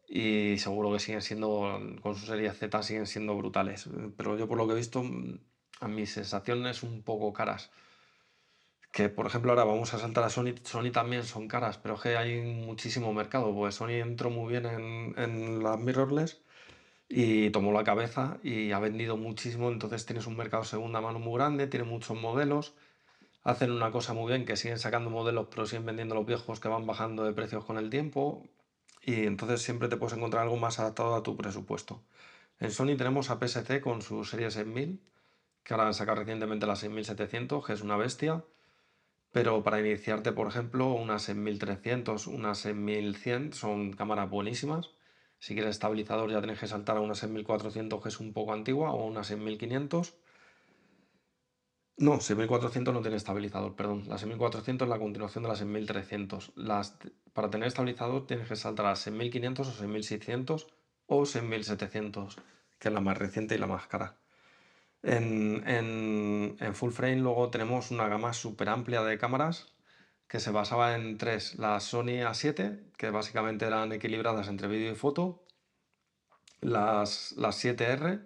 y 0.09 0.59
seguro 0.59 0.93
que 0.93 1.01
siguen 1.01 1.23
siendo, 1.23 1.81
con 2.03 2.17
su 2.17 2.27
serie 2.27 2.53
Z, 2.53 2.83
siguen 2.83 3.07
siendo 3.07 3.37
brutales. 3.37 3.89
Pero 4.17 4.39
yo 4.39 4.49
por 4.49 4.59
lo 4.59 4.67
que 4.67 4.75
he 4.75 4.77
visto 4.77 5.03
mm, 5.03 5.39
a 5.85 5.89
mis 5.89 6.13
sensaciones 6.13 6.83
un 6.83 7.03
poco 7.03 7.33
caras. 7.33 7.71
Que 8.91 9.09
por 9.09 9.27
ejemplo 9.27 9.51
ahora 9.53 9.65
vamos 9.65 9.93
a 9.93 9.99
saltar 9.99 10.25
a 10.25 10.31
Sony, 10.31 10.55
Sony 10.63 10.91
también 10.93 11.25
son 11.25 11.49
caras, 11.49 11.79
pero 11.79 11.99
que 12.01 12.17
hay 12.17 12.41
muchísimo 12.41 13.13
mercado, 13.13 13.53
pues 13.55 13.75
Sony 13.75 14.01
entró 14.01 14.31
muy 14.31 14.53
bien 14.53 14.67
en, 14.67 15.15
en 15.19 15.63
las 15.63 15.79
mirrorless 15.79 16.41
y 17.09 17.51
tomó 17.51 17.73
la 17.73 17.85
cabeza 17.85 18.39
y 18.43 18.73
ha 18.73 18.79
vendido 18.79 19.17
muchísimo, 19.17 19.71
entonces 19.71 20.07
tienes 20.07 20.27
un 20.27 20.37
mercado 20.37 20.65
segunda 20.65 21.01
mano 21.01 21.19
muy 21.19 21.35
grande, 21.39 21.67
tiene 21.67 21.85
muchos 21.85 22.17
modelos, 22.17 22.75
hacen 23.43 23.73
una 23.73 23.91
cosa 23.91 24.15
muy 24.15 24.33
bien, 24.33 24.47
que 24.47 24.57
siguen 24.57 24.79
sacando 24.79 25.11
modelos 25.11 25.49
pero 25.51 25.67
siguen 25.67 25.87
vendiendo 25.87 26.15
los 26.15 26.27
viejos 26.27 26.61
que 26.61 26.69
van 26.69 26.87
bajando 26.87 27.25
de 27.25 27.33
precios 27.33 27.65
con 27.65 27.79
el 27.79 27.91
tiempo 27.91 28.45
y 29.03 29.27
entonces 29.27 29.61
siempre 29.63 29.89
te 29.89 29.97
puedes 29.97 30.17
encontrar 30.17 30.45
algo 30.45 30.57
más 30.57 30.79
adaptado 30.79 31.15
a 31.15 31.23
tu 31.23 31.37
presupuesto. 31.37 32.03
En 32.61 32.71
Sony 32.71 32.97
tenemos 32.97 33.31
a 33.31 33.39
PSC 33.39 33.81
con 33.81 34.03
su 34.03 34.25
serie 34.25 34.51
6000 34.51 35.01
que 35.65 35.75
ahora 35.75 35.87
han 35.87 35.95
sacado 35.95 36.19
recientemente 36.21 36.67
la 36.67 36.77
6700, 36.77 37.67
que 37.67 37.73
es 37.73 37.81
una 37.81 37.97
bestia. 37.97 38.45
Pero 39.33 39.65
para 39.65 39.81
iniciarte, 39.81 40.33
por 40.33 40.47
ejemplo, 40.47 40.93
una 40.93 41.19
6300, 41.19 42.29
una 42.29 42.55
6100 42.55 43.53
son 43.55 43.93
cámaras 43.93 44.31
buenísimas. 44.31 44.91
Si 45.41 45.55
quieres 45.55 45.73
estabilizador 45.73 46.31
ya 46.31 46.41
tienes 46.41 46.61
que 46.61 46.69
saltar 46.69 46.99
a 46.99 47.01
una 47.01 47.15
6400 47.15 48.03
que 48.03 48.09
es 48.09 48.21
un 48.21 48.33
poco 48.33 48.53
antigua 48.53 48.93
o 48.93 49.05
una 49.07 49.25
6500. 49.25 50.15
No, 51.97 52.21
6400 52.21 52.95
no 52.95 53.03
tiene 53.03 53.17
estabilizador, 53.17 53.75
perdón. 53.77 54.05
La 54.09 54.19
6400 54.19 54.87
es 54.87 54.91
la 54.91 54.99
continuación 54.99 55.45
de 55.45 55.49
la 55.49 55.57
6300. 55.57 56.53
Las, 56.57 56.99
para 57.33 57.51
tener 57.51 57.69
estabilizador 57.69 58.27
tienes 58.27 58.49
que 58.49 58.57
saltar 58.57 58.87
a 58.87 58.97
6500 58.97 59.69
o 59.69 59.73
6600 59.73 60.67
o 61.07 61.27
6700, 61.27 62.37
que 62.79 62.89
es 62.89 62.95
la 62.95 63.01
más 63.01 63.19
reciente 63.19 63.55
y 63.55 63.59
la 63.59 63.67
más 63.67 63.87
cara. 63.87 64.24
En, 65.07 66.57
full 66.73 66.91
frame 66.91 67.17
luego 67.17 67.51
tenemos 67.51 67.91
una 67.91 68.09
gama 68.09 68.33
súper 68.33 68.71
amplia 68.71 69.03
de 69.03 69.19
cámaras 69.19 69.75
que 70.29 70.41
se 70.41 70.51
basaba 70.51 70.95
en 70.95 71.19
tres. 71.19 71.59
La 71.59 71.79
Sony 71.81 72.25
A7, 72.25 72.93
que 72.97 73.11
básicamente 73.11 73.67
eran 73.67 73.93
equilibradas 73.93 74.49
entre 74.49 74.69
vídeo 74.69 74.93
y 74.93 74.95
foto. 74.95 75.45
Las, 76.61 77.33
las 77.37 77.63
7R, 77.63 78.23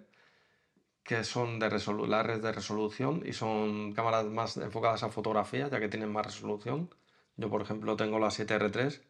que 1.03 1.23
son 1.25 1.59
de 1.59 1.69
la 2.07 2.23
red 2.23 2.41
de 2.41 2.51
resolución 2.53 3.23
y 3.25 3.33
son 3.33 3.93
cámaras 3.93 4.25
más 4.25 4.55
enfocadas 4.57 5.03
a 5.03 5.09
fotografía, 5.09 5.67
ya 5.67 5.79
que 5.79 5.89
tienen 5.89 6.11
más 6.11 6.25
resolución. 6.25 6.89
Yo, 7.35 7.49
por 7.49 7.61
ejemplo, 7.61 7.97
tengo 7.97 8.19
la 8.19 8.27
7R3 8.27 9.01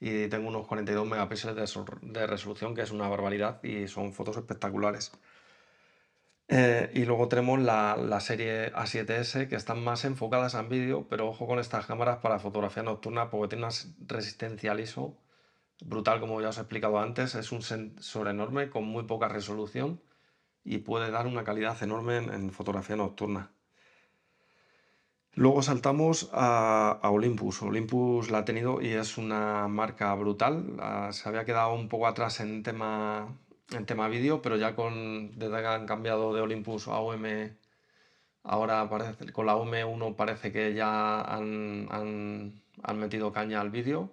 y 0.00 0.28
tengo 0.28 0.48
unos 0.48 0.66
42 0.68 1.06
megapíxeles 1.08 1.74
de 2.02 2.26
resolución, 2.26 2.74
que 2.74 2.82
es 2.82 2.90
una 2.92 3.08
barbaridad 3.08 3.62
y 3.64 3.88
son 3.88 4.12
fotos 4.12 4.36
espectaculares. 4.36 5.12
Eh, 6.52 6.90
y 6.94 7.04
luego 7.04 7.28
tenemos 7.28 7.60
la, 7.60 8.18
serie 8.18 8.72
A7S 8.72 9.48
que 9.48 9.54
están 9.54 9.84
más 9.84 10.04
enfocadas 10.04 10.54
en 10.54 10.68
vídeo, 10.68 11.06
pero 11.08 11.28
ojo 11.28 11.46
con 11.46 11.60
estas 11.60 11.86
cámaras 11.86 12.18
para 12.18 12.40
fotografía 12.40 12.82
nocturna 12.82 13.30
porque 13.30 13.54
tiene 13.54 13.66
una 13.66 13.74
resistencia 14.08 14.72
al 14.72 14.80
ISO 14.80 15.16
brutal, 15.84 16.18
como 16.18 16.40
ya 16.40 16.48
os 16.48 16.58
he 16.58 16.62
explicado 16.62 16.98
antes. 16.98 17.36
Es 17.36 17.52
un 17.52 17.62
sensor 17.62 18.26
enorme 18.26 18.68
con 18.68 18.84
muy 18.84 19.04
poca 19.04 19.28
resolución 19.28 20.02
y 20.64 20.78
puede 20.78 21.12
dar 21.12 21.28
una 21.28 21.44
calidad 21.44 21.80
enorme 21.84 22.16
en, 22.16 22.50
fotografía 22.50 22.96
nocturna. 22.96 23.52
Luego 25.34 25.62
saltamos 25.62 26.30
a, 26.32 26.98
Olympus. 27.04 27.62
Olympus 27.62 28.28
la 28.30 28.38
ha 28.38 28.44
tenido 28.44 28.82
y 28.82 28.88
es 28.88 29.18
una 29.18 29.68
marca 29.68 30.12
brutal. 30.16 30.76
se 31.12 31.28
había 31.28 31.44
quedado 31.44 31.74
un 31.74 31.88
poco 31.88 32.08
atrás 32.08 32.40
en 32.40 32.64
tema 32.64 33.38
en 33.72 33.86
tema 33.86 34.08
vídeo, 34.08 34.42
pero 34.42 34.56
ya 34.56 34.74
con, 34.74 35.38
desde 35.38 35.60
que 35.60 35.66
han 35.66 35.86
cambiado 35.86 36.34
de 36.34 36.40
Olympus 36.40 36.88
a 36.88 36.98
OM, 37.00 37.56
ahora 38.42 38.88
parece, 38.90 39.32
con 39.32 39.46
la 39.46 39.56
OM1 39.56 40.16
parece 40.16 40.52
que 40.52 40.74
ya 40.74 41.20
han, 41.22 41.86
han- 41.90 42.62
han 42.82 42.98
metido 42.98 43.32
caña 43.32 43.60
al 43.60 43.70
vídeo. 43.70 44.12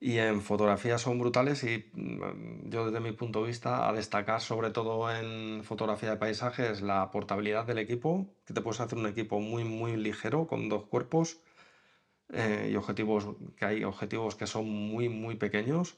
Y 0.00 0.18
en 0.18 0.40
fotografía 0.42 0.98
son 0.98 1.18
brutales 1.18 1.62
y 1.64 1.90
mm, 1.94 2.70
yo 2.70 2.86
desde 2.86 3.00
mi 3.00 3.12
punto 3.12 3.42
de 3.42 3.48
vista 3.48 3.88
a 3.88 3.92
destacar 3.92 4.40
sobre 4.40 4.70
todo 4.70 5.10
en 5.14 5.62
fotografía 5.64 6.10
de 6.10 6.16
paisaje 6.16 6.70
es 6.72 6.82
la 6.82 7.10
portabilidad 7.10 7.66
del 7.66 7.78
equipo, 7.78 8.26
que 8.46 8.54
te 8.54 8.62
puedes 8.62 8.80
hacer 8.80 8.98
un 8.98 9.06
equipo 9.06 9.40
muy 9.40 9.64
muy 9.64 9.96
ligero 9.96 10.46
con 10.46 10.68
dos 10.70 10.84
cuerpos 10.86 11.38
eh, 12.32 12.70
y 12.72 12.76
objetivos 12.76 13.26
que 13.56 13.64
hay 13.64 13.84
objetivos 13.84 14.34
que 14.36 14.46
son 14.46 14.68
muy 14.68 15.08
muy 15.08 15.36
pequeños. 15.36 15.96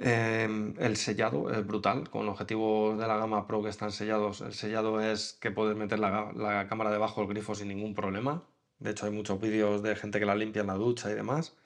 Em, 0.00 0.74
el 0.78 0.96
sellado 0.96 1.50
es 1.50 1.66
brutal, 1.66 2.08
con 2.08 2.28
objetivos 2.28 2.96
de 2.98 3.06
la 3.08 3.16
gama 3.16 3.46
Pro 3.48 3.62
que 3.64 3.68
están 3.68 3.90
sellados, 3.90 4.40
el 4.42 4.54
sellado 4.54 5.00
es 5.00 5.32
que 5.40 5.50
puedes 5.50 5.76
meter 5.76 5.98
la, 5.98 6.32
la 6.36 6.68
cámara 6.68 6.92
debajo 6.92 7.20
del 7.20 7.30
grifo 7.30 7.54
sin 7.56 7.68
ningún 7.68 7.94
problema. 7.94 8.44
De 8.78 8.90
hecho 8.92 9.06
hay 9.06 9.12
muchos 9.12 9.40
vídeos 9.40 9.82
de 9.82 9.96
gente 9.96 10.20
que 10.20 10.26
la 10.26 10.36
limpia 10.36 10.60
en 10.60 10.68
la 10.68 10.74
ducha 10.74 11.10
y 11.10 11.14
demás. 11.14 11.56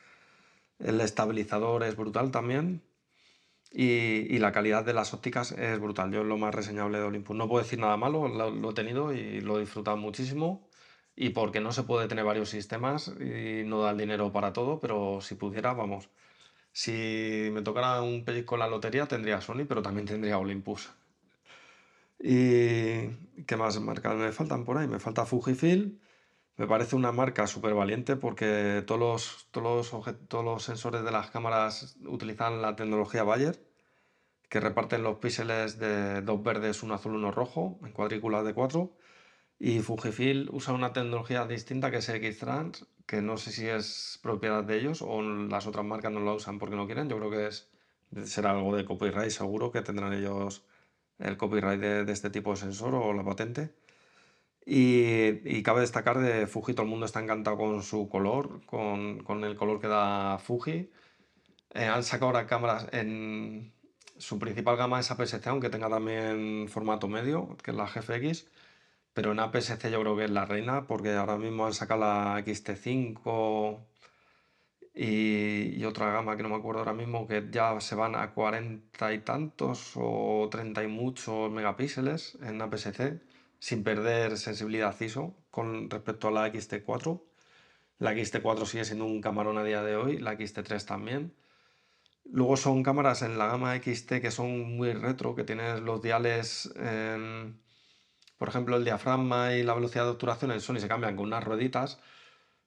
El 0.78 1.00
estabilizador 1.00 1.84
es 1.84 1.96
brutal 1.96 2.30
también. 2.30 2.82
Y, 3.72 4.34
y 4.34 4.38
la 4.38 4.52
calidad 4.52 4.84
de 4.84 4.94
las 4.94 5.14
ópticas 5.14 5.52
es 5.52 5.80
brutal. 5.80 6.12
Yo 6.12 6.22
es 6.22 6.26
lo 6.26 6.38
más 6.38 6.54
reseñable 6.54 6.98
de 6.98 7.04
Olympus. 7.04 7.36
No 7.36 7.48
puedo 7.48 7.62
decir 7.64 7.78
nada 7.78 7.96
malo, 7.96 8.28
lo, 8.28 8.50
lo 8.50 8.70
he 8.70 8.74
tenido 8.74 9.12
y 9.12 9.40
lo 9.40 9.58
he 9.58 9.60
disfrutado 9.60 9.96
muchísimo. 9.96 10.68
Y 11.16 11.30
porque 11.30 11.60
no 11.60 11.72
se 11.72 11.82
puede 11.84 12.08
tener 12.08 12.24
varios 12.24 12.50
sistemas 12.50 13.08
y 13.20 13.64
no 13.66 13.82
da 13.82 13.90
el 13.92 13.98
dinero 13.98 14.32
para 14.32 14.52
todo, 14.52 14.80
pero 14.80 15.20
si 15.20 15.34
pudiera, 15.36 15.74
vamos. 15.74 16.08
Si 16.72 17.50
me 17.52 17.62
tocara 17.62 18.00
un 18.02 18.24
pellizco 18.24 18.56
la 18.56 18.66
lotería, 18.66 19.06
tendría 19.06 19.40
Sony, 19.40 19.64
pero 19.68 19.82
también 19.82 20.06
tendría 20.06 20.38
Olympus. 20.38 20.90
¿Y 22.18 23.08
qué 23.46 23.56
más 23.56 23.80
marcas 23.80 24.14
me 24.16 24.32
faltan 24.32 24.64
por 24.64 24.78
ahí? 24.78 24.86
Me 24.88 25.00
falta 25.00 25.26
Fujifilm. 25.26 25.98
Me 26.56 26.66
parece 26.66 26.96
una 26.96 27.12
marca 27.12 27.46
súper 27.46 27.74
valiente 27.74 28.16
porque 28.16 28.84
todos 28.86 29.00
los, 29.00 29.48
todos 29.50 29.92
los, 29.92 30.28
todos 30.28 30.44
los 30.44 30.62
sensores 30.62 31.02
de 31.04 31.10
las 31.10 31.30
cámaras 31.30 31.96
utilizan 32.06 32.62
la 32.62 32.76
tecnología 32.76 33.24
Bayer, 33.24 33.58
que 34.48 34.60
reparten 34.60 35.02
los 35.02 35.18
píxeles 35.18 35.78
de 35.78 36.22
dos 36.22 36.42
verdes, 36.42 36.82
uno 36.82 36.94
azul, 36.94 37.16
uno 37.16 37.32
rojo, 37.32 37.78
en 37.82 37.92
cuadrículas 37.92 38.44
de 38.44 38.54
cuatro. 38.54 38.92
Y 39.58 39.80
Fujifilm 39.80 40.48
usa 40.52 40.74
una 40.74 40.92
tecnología 40.92 41.46
distinta 41.46 41.90
que 41.90 41.98
es 41.98 42.08
X-Trans, 42.08 42.86
que 43.06 43.22
no 43.22 43.36
sé 43.36 43.52
si 43.52 43.66
es 43.66 44.18
propiedad 44.22 44.64
de 44.64 44.78
ellos 44.78 45.02
o 45.02 45.22
las 45.22 45.66
otras 45.66 45.84
marcas 45.84 46.12
no 46.12 46.20
la 46.20 46.32
usan 46.32 46.58
porque 46.58 46.76
no 46.76 46.86
quieren. 46.86 47.08
Yo 47.08 47.18
creo 47.18 47.30
que 47.30 48.26
será 48.26 48.50
algo 48.50 48.76
de 48.76 48.84
copyright, 48.84 49.30
seguro 49.30 49.70
que 49.70 49.82
tendrán 49.82 50.12
ellos 50.12 50.64
el 51.18 51.36
copyright 51.36 51.80
de, 51.80 52.12
este 52.12 52.30
tipo 52.30 52.50
de 52.50 52.56
sensor 52.56 52.94
o 52.94 53.12
la 53.12 53.24
patente. 53.24 53.74
Y, 54.64 55.62
cabe 55.62 55.80
destacar 55.80 56.18
de 56.20 56.46
Fuji, 56.46 56.74
todo 56.74 56.84
el 56.84 56.90
mundo 56.90 57.06
está 57.06 57.20
encantado 57.20 57.56
con 57.56 57.82
su 57.82 58.08
color, 58.08 58.64
con, 58.66 59.22
con 59.24 59.44
el 59.44 59.56
color 59.56 59.80
que 59.80 59.88
da 59.88 60.38
Fuji. 60.38 60.90
Eh, 61.74 61.86
han 61.86 62.02
sacado 62.04 62.26
ahora 62.26 62.46
cámaras 62.46 62.88
en 62.92 63.72
su 64.18 64.38
principal 64.38 64.76
gama 64.76 65.00
es 65.00 65.10
APS-C, 65.10 65.48
aunque 65.48 65.68
tenga 65.68 65.88
también 65.88 66.68
formato 66.68 67.08
medio, 67.08 67.56
que 67.62 67.72
es 67.72 67.76
la 67.76 67.86
GFX. 67.86 68.46
Pero 69.14 69.32
en 69.32 69.40
APS-C 69.40 69.90
yo 69.90 70.00
creo 70.00 70.16
que 70.16 70.24
es 70.24 70.30
la 70.30 70.46
reina, 70.46 70.86
porque 70.86 71.12
ahora 71.14 71.36
mismo 71.36 71.66
han 71.66 71.74
sacado 71.74 72.00
la 72.00 72.38
XT5 72.40 73.78
y, 74.94 75.84
otra 75.84 76.12
gama 76.12 76.36
que 76.36 76.42
no 76.42 76.50
me 76.50 76.56
acuerdo 76.56 76.80
ahora 76.80 76.92
mismo, 76.92 77.26
que 77.26 77.48
ya 77.50 77.80
se 77.80 77.94
van 77.94 78.14
a 78.14 78.32
40 78.32 79.12
y 79.14 79.18
tantos 79.20 79.92
o 79.96 80.48
30 80.50 80.84
y 80.84 80.88
muchos 80.88 81.50
megapíxeles 81.50 82.38
en 82.42 82.60
APS-C, 82.60 83.20
sin 83.58 83.84
perder 83.84 84.36
sensibilidad 84.38 84.98
ISO 85.00 85.34
con 85.50 85.88
respecto 85.90 86.28
a 86.28 86.30
la 86.30 86.52
XT4. 86.52 87.22
La 87.98 88.12
XT4 88.14 88.66
sigue 88.66 88.84
siendo 88.84 89.06
un 89.06 89.20
camarón 89.20 89.58
a 89.58 89.64
día 89.64 89.82
de 89.82 89.96
hoy, 89.96 90.18
la 90.18 90.34
XT3 90.34 90.84
también. 90.84 91.34
Luego 92.24 92.56
son 92.56 92.82
cámaras 92.82 93.22
en 93.22 93.38
la 93.38 93.46
gama 93.46 93.76
XT 93.76 94.20
que 94.20 94.30
son 94.30 94.76
muy 94.76 94.92
retro, 94.92 95.34
que 95.34 95.44
tienes 95.44 95.80
los 95.80 96.02
diales, 96.02 96.72
por 98.42 98.48
ejemplo, 98.48 98.76
el 98.76 98.82
diafragma 98.82 99.54
y 99.54 99.62
la 99.62 99.72
velocidad 99.72 100.02
de 100.02 100.10
obturación 100.10 100.50
en 100.50 100.60
Sony 100.60 100.80
se 100.80 100.88
cambian 100.88 101.14
con 101.14 101.26
unas 101.26 101.44
rueditas 101.44 102.00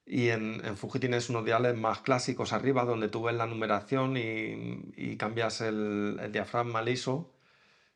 y 0.05 0.29
en, 0.29 0.65
en 0.65 0.77
Fuji 0.77 0.99
tienes 0.99 1.29
unos 1.29 1.43
diales 1.43 1.75
más 1.75 1.99
clásicos 1.99 2.53
arriba 2.53 2.85
donde 2.85 3.09
tú 3.09 3.23
ves 3.23 3.35
la 3.35 3.45
numeración 3.45 4.15
y, 4.15 4.93
y 4.95 5.17
cambias 5.17 5.59
el, 5.59 6.17
el 6.23 6.31
diafragma 6.31 6.79
al 6.79 6.87
ISO 6.87 7.29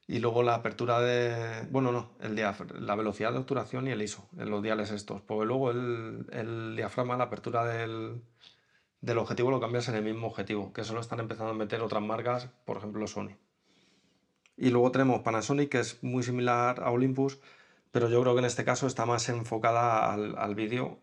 y 0.07 0.19
luego 0.19 0.43
la 0.43 0.55
apertura 0.55 0.99
de... 0.99 1.67
Bueno, 1.71 1.93
no, 1.93 2.11
el 2.19 2.35
la 2.85 2.95
velocidad 2.95 3.31
de 3.31 3.37
obturación 3.37 3.87
y 3.87 3.91
el 3.91 4.01
ISO 4.01 4.27
en 4.37 4.49
los 4.49 4.61
diales 4.61 4.91
estos. 4.91 5.21
Porque 5.21 5.45
luego 5.45 5.71
el, 5.71 6.25
el 6.33 6.75
diafragma, 6.75 7.15
la 7.15 7.23
apertura 7.23 7.63
del, 7.63 8.21
del 8.99 9.17
objetivo 9.19 9.51
lo 9.51 9.61
cambias 9.61 9.87
en 9.87 9.95
el 9.95 10.03
mismo 10.03 10.27
objetivo, 10.27 10.73
que 10.73 10.81
eso 10.81 10.93
lo 10.93 10.99
están 10.99 11.21
empezando 11.21 11.53
a 11.53 11.55
meter 11.55 11.79
otras 11.81 12.03
marcas, 12.03 12.49
por 12.65 12.75
ejemplo 12.75 13.07
Sony. 13.07 13.37
Y 14.57 14.69
luego 14.71 14.91
tenemos 14.91 15.21
Panasonic, 15.21 15.69
que 15.69 15.79
es 15.79 16.03
muy 16.03 16.23
similar 16.23 16.83
a 16.83 16.91
Olympus, 16.91 17.39
pero 17.91 18.09
yo 18.09 18.21
creo 18.21 18.33
que 18.35 18.39
en 18.39 18.45
este 18.45 18.65
caso 18.65 18.87
está 18.87 19.05
más 19.05 19.29
enfocada 19.29 20.13
al, 20.13 20.37
al 20.37 20.55
vídeo. 20.55 20.99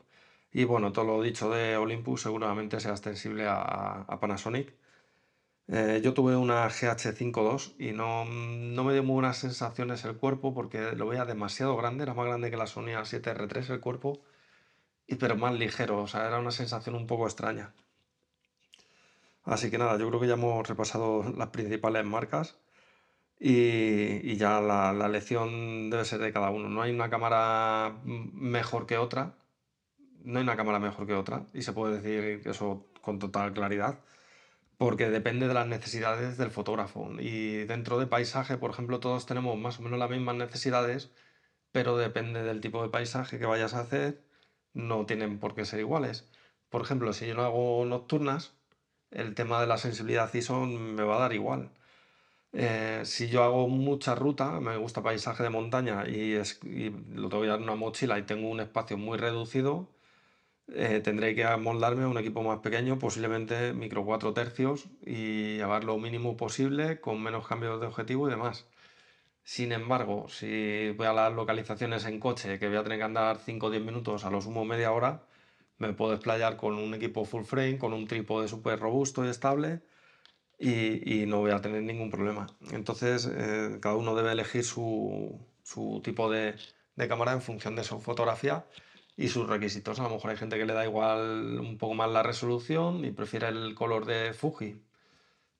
Y 0.53 0.65
bueno, 0.65 0.93
todo 0.93 1.05
lo 1.07 1.23
dicho 1.23 1.51
de 1.51 1.77
Olympus 1.77 2.23
seguramente 2.23 2.81
sea 2.81 2.93
extensible 2.93 3.47
a, 3.47 4.03
a 4.09 4.21
Panasonic. 4.21 4.75
Eh, 5.69 6.01
yo 6.03 6.15
tuve 6.15 6.37
una 6.37 6.69
GH52 6.69 7.75
y 7.79 7.93
no, 7.93 8.25
no 8.25 8.85
me 8.85 8.93
dio 8.93 9.03
muy 9.03 9.15
buenas 9.15 9.39
sensaciones 9.39 10.05
el 10.05 10.17
cuerpo 10.17 10.55
porque 10.55 10.93
lo 10.93 11.09
veía 11.09 11.25
demasiado 11.25 11.77
grande, 11.77 12.05
era 12.05 12.15
más 12.15 12.27
grande 12.27 12.51
que 12.51 12.57
la 12.57 12.69
Sony 12.69 12.95
A7R3 12.95 13.71
el 13.71 13.81
cuerpo, 13.81 14.21
y, 15.07 15.17
pero 15.17 15.37
más 15.37 15.55
ligero, 15.55 16.03
o 16.03 16.07
sea, 16.09 16.27
era 16.29 16.39
una 16.41 16.53
sensación 16.53 16.95
un 16.97 17.07
poco 17.07 17.27
extraña. 17.27 17.75
Así 19.45 19.71
que 19.71 19.79
nada, 19.79 19.97
yo 19.99 20.09
creo 20.09 20.21
que 20.21 20.27
ya 20.27 20.35
hemos 20.35 20.69
repasado 20.69 21.23
las 21.37 21.49
principales 21.49 22.05
marcas 22.05 22.59
y, 23.39 24.37
ya 24.37 24.61
la, 24.61 24.93
la 24.93 25.07
elección 25.07 25.91
debe 25.91 26.05
ser 26.05 26.21
de 26.21 26.33
cada 26.33 26.51
uno. 26.51 26.69
No 26.69 26.83
hay 26.83 26.93
una 26.93 27.11
cámara 27.11 27.97
mejor 28.05 28.87
que 28.87 28.99
otra, 28.99 29.35
no 30.25 30.39
hay 30.39 30.43
una 30.45 30.57
cámara 30.57 30.79
mejor 30.79 31.07
que 31.07 31.15
otra 31.15 31.47
y 31.55 31.63
se 31.63 31.73
puede 31.73 32.01
decir 32.01 32.49
eso 32.49 32.87
con 33.03 33.19
total 33.19 33.53
claridad 33.53 34.01
porque 34.79 35.11
depende 35.11 35.49
de 35.49 35.55
las 35.55 35.67
necesidades 35.67 36.37
del 36.39 36.51
fotógrafo. 36.51 37.11
Y 37.19 37.65
dentro 37.65 37.99
de 37.99 38.07
paisaje, 38.07 38.59
por 38.59 38.71
ejemplo, 38.71 39.01
todos 39.01 39.27
tenemos 39.27 39.57
más 39.59 39.79
o 39.79 39.83
menos 39.83 39.99
las 39.99 40.11
mismas 40.11 40.37
necesidades, 40.37 41.11
pero 41.73 41.97
depende 41.97 42.43
del 42.43 42.61
tipo 42.61 42.83
de 42.83 42.91
paisaje 42.91 43.39
que 43.39 43.47
vayas 43.47 43.75
a 43.75 43.81
hacer, 43.81 44.23
no 44.75 45.07
tienen 45.07 45.39
por 45.41 45.55
qué 45.55 45.65
ser 45.65 45.81
iguales. 45.81 46.31
Por 46.71 46.83
ejemplo, 46.83 47.13
si 47.13 47.27
yo 47.27 47.35
no 47.35 47.45
hago 47.45 47.85
nocturnas, 47.87 48.55
el 49.11 49.35
tema 49.35 49.61
de 49.61 49.67
la 49.67 49.79
sensibilidad 49.79 50.33
ISO 50.35 50.67
me 50.67 51.03
va 51.05 51.17
a 51.17 51.21
dar 51.21 51.33
igual. 51.33 51.73
Eh, 52.59 53.03
si 53.05 53.29
yo 53.29 53.43
hago 53.45 53.69
mucha 53.69 54.15
ruta, 54.15 54.61
me 54.61 54.79
gusta 54.79 55.03
paisaje 55.03 55.43
de 55.43 55.51
montaña 55.51 56.09
y, 56.09 56.33
es, 56.33 56.59
y 56.65 56.89
lo 56.89 57.29
tengo 57.29 57.43
que 57.43 57.49
llevar 57.49 57.59
en 57.59 57.65
una 57.65 57.75
mochila 57.75 58.19
y 58.19 58.23
tengo 58.23 58.49
un 58.49 58.61
espacio 58.61 58.97
muy 58.97 59.19
reducido, 59.19 59.91
eh, 60.69 61.01
tendré 61.05 61.35
que 61.35 61.45
amoldarme 61.45 62.05
a 62.05 62.09
un 62.09 62.19
equipo 62.19 62.43
más 62.43 62.61
pequeño, 62.61 62.99
posiblemente 62.99 63.75
micro 63.75 64.05
4 64.07 64.33
tercios, 64.35 64.89
y 65.05 65.57
llevar 65.57 65.85
lo 65.85 65.99
mínimo 65.99 66.37
posible 66.39 67.01
con 67.01 67.23
menos 67.23 67.47
cambios 67.47 67.81
de 67.81 67.89
objetivo 67.89 68.27
y 68.29 68.31
demás. 68.31 68.67
Sin 69.45 69.73
embargo, 69.73 70.29
si 70.29 70.93
voy 70.97 71.07
a 71.09 71.13
las 71.13 71.33
localizaciones 71.35 72.07
en 72.07 72.21
coche, 72.21 72.59
que 72.59 72.69
voy 72.69 72.79
a 72.79 72.85
tener 72.85 72.99
que 72.99 73.05
andar 73.05 73.39
5 73.39 73.67
o 73.67 73.71
10 73.71 73.85
minutos, 73.85 74.25
a 74.25 74.31
lo 74.31 74.41
sumo 74.41 74.65
media 74.65 74.93
hora, 74.93 75.25
me 75.79 75.93
puedo 75.95 76.13
desplayar 76.13 76.57
con 76.57 76.75
un 76.79 76.95
equipo 76.95 77.25
full 77.27 77.45
frame, 77.45 77.79
con 77.79 77.93
un 77.93 78.07
trípode 78.09 78.49
súper 78.49 78.81
robusto 78.81 79.25
y 79.27 79.29
estable, 79.29 79.83
y, 80.59 81.27
no 81.27 81.41
voy 81.41 81.51
a 81.51 81.61
tener 81.61 81.83
ningún 81.83 82.11
problema. 82.11 82.47
Entonces, 82.73 83.31
eh, 83.33 83.79
cada 83.81 83.97
uno 83.97 84.15
debe 84.15 84.33
elegir 84.33 84.65
su, 84.65 85.39
su 85.63 86.01
tipo 86.03 86.31
de, 86.31 86.57
de 86.97 87.09
cámara 87.09 87.33
en 87.33 87.43
función 87.43 87.77
de 87.77 87.85
su 87.85 88.01
fotografía 88.01 88.67
y 89.17 89.29
sus 89.29 89.49
requisitos. 89.49 90.01
A 90.01 90.05
lo 90.05 90.11
mejor 90.11 90.31
hay 90.31 90.37
gente 90.37 90.59
que 90.59 90.67
le 90.67 90.75
da 90.75 90.85
igual 90.85 91.59
un 91.61 91.79
poco 91.79 91.95
más 91.95 92.11
la 92.11 92.23
resolución 92.23 93.05
y 93.05 93.13
prefiere 93.13 93.49
el 93.49 93.75
color 93.75 94.07
de 94.07 94.33
Fuji. 94.33 94.83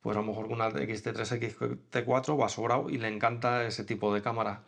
Pues 0.01 0.17
a 0.17 0.21
lo 0.21 0.27
mejor 0.27 0.49
con 0.49 0.55
una 0.55 0.69
X-T3, 0.69 1.33
X-T4 1.37 2.41
va 2.41 2.49
sobrado 2.49 2.91
y 2.91 2.99
le 2.99 3.09
encanta 3.09 3.67
ese 3.67 3.85
tipo 3.85 4.15
de 4.15 4.23
cámara. 4.23 4.63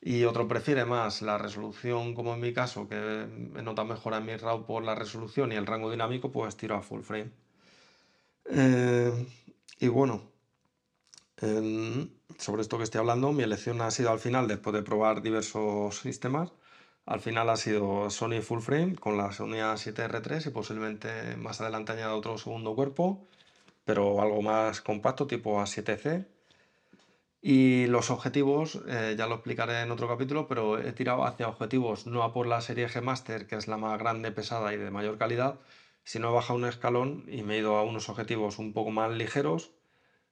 Y 0.00 0.24
otro 0.24 0.46
prefiere 0.48 0.84
más 0.84 1.22
la 1.22 1.38
resolución, 1.38 2.14
como 2.14 2.34
en 2.34 2.40
mi 2.40 2.52
caso, 2.52 2.88
que 2.88 2.96
me 2.96 3.62
nota 3.62 3.84
mejor 3.84 4.14
en 4.14 4.26
mi 4.26 4.36
RAW 4.36 4.64
por 4.66 4.84
la 4.84 4.94
resolución 4.94 5.52
y 5.52 5.56
el 5.56 5.66
rango 5.66 5.90
dinámico, 5.90 6.30
pues 6.32 6.56
tiro 6.56 6.76
a 6.76 6.82
full 6.82 7.02
frame. 7.02 7.30
Eh, 8.50 9.26
y 9.78 9.88
bueno, 9.88 10.22
em, 11.40 12.08
sobre 12.38 12.62
esto 12.62 12.78
que 12.78 12.84
estoy 12.84 13.00
hablando, 13.00 13.32
mi 13.32 13.42
elección 13.42 13.80
ha 13.82 13.90
sido 13.90 14.10
al 14.10 14.18
final, 14.18 14.48
después 14.48 14.74
de 14.74 14.82
probar 14.82 15.22
diversos 15.22 15.98
sistemas, 16.00 16.52
al 17.06 17.20
final 17.20 17.48
ha 17.50 17.56
sido 17.56 18.10
Sony 18.10 18.40
Full 18.42 18.60
Frame 18.60 18.96
con 18.96 19.16
la 19.16 19.32
Sony 19.32 19.60
A7R3 19.62 20.46
y 20.46 20.50
posiblemente 20.50 21.36
más 21.36 21.60
adelante 21.60 21.92
añada 21.92 22.14
otro 22.14 22.36
segundo 22.38 22.74
cuerpo, 22.74 23.26
pero 23.84 24.20
algo 24.22 24.42
más 24.42 24.80
compacto, 24.82 25.26
tipo 25.26 25.60
A7C. 25.60 26.26
Y 27.40 27.86
los 27.86 28.10
objetivos, 28.10 28.80
eh, 28.88 29.14
ya 29.16 29.26
lo 29.26 29.36
explicaré 29.36 29.82
en 29.82 29.90
otro 29.92 30.08
capítulo, 30.08 30.48
pero 30.48 30.78
he 30.78 30.92
tirado 30.92 31.24
hacia 31.24 31.48
objetivos 31.48 32.06
no 32.06 32.22
a 32.24 32.32
por 32.32 32.46
la 32.46 32.60
serie 32.60 32.88
G 32.88 33.00
Master, 33.02 33.46
que 33.46 33.56
es 33.56 33.68
la 33.68 33.76
más 33.78 33.98
grande, 33.98 34.32
pesada 34.32 34.74
y 34.74 34.76
de 34.76 34.90
mayor 34.90 35.18
calidad, 35.18 35.58
sino 36.08 36.30
he 36.30 36.32
bajado 36.32 36.58
un 36.58 36.64
escalón 36.64 37.24
y 37.28 37.42
me 37.42 37.56
he 37.56 37.58
ido 37.58 37.76
a 37.76 37.82
unos 37.82 38.08
objetivos 38.08 38.58
un 38.58 38.72
poco 38.72 38.90
más 38.90 39.10
ligeros, 39.12 39.72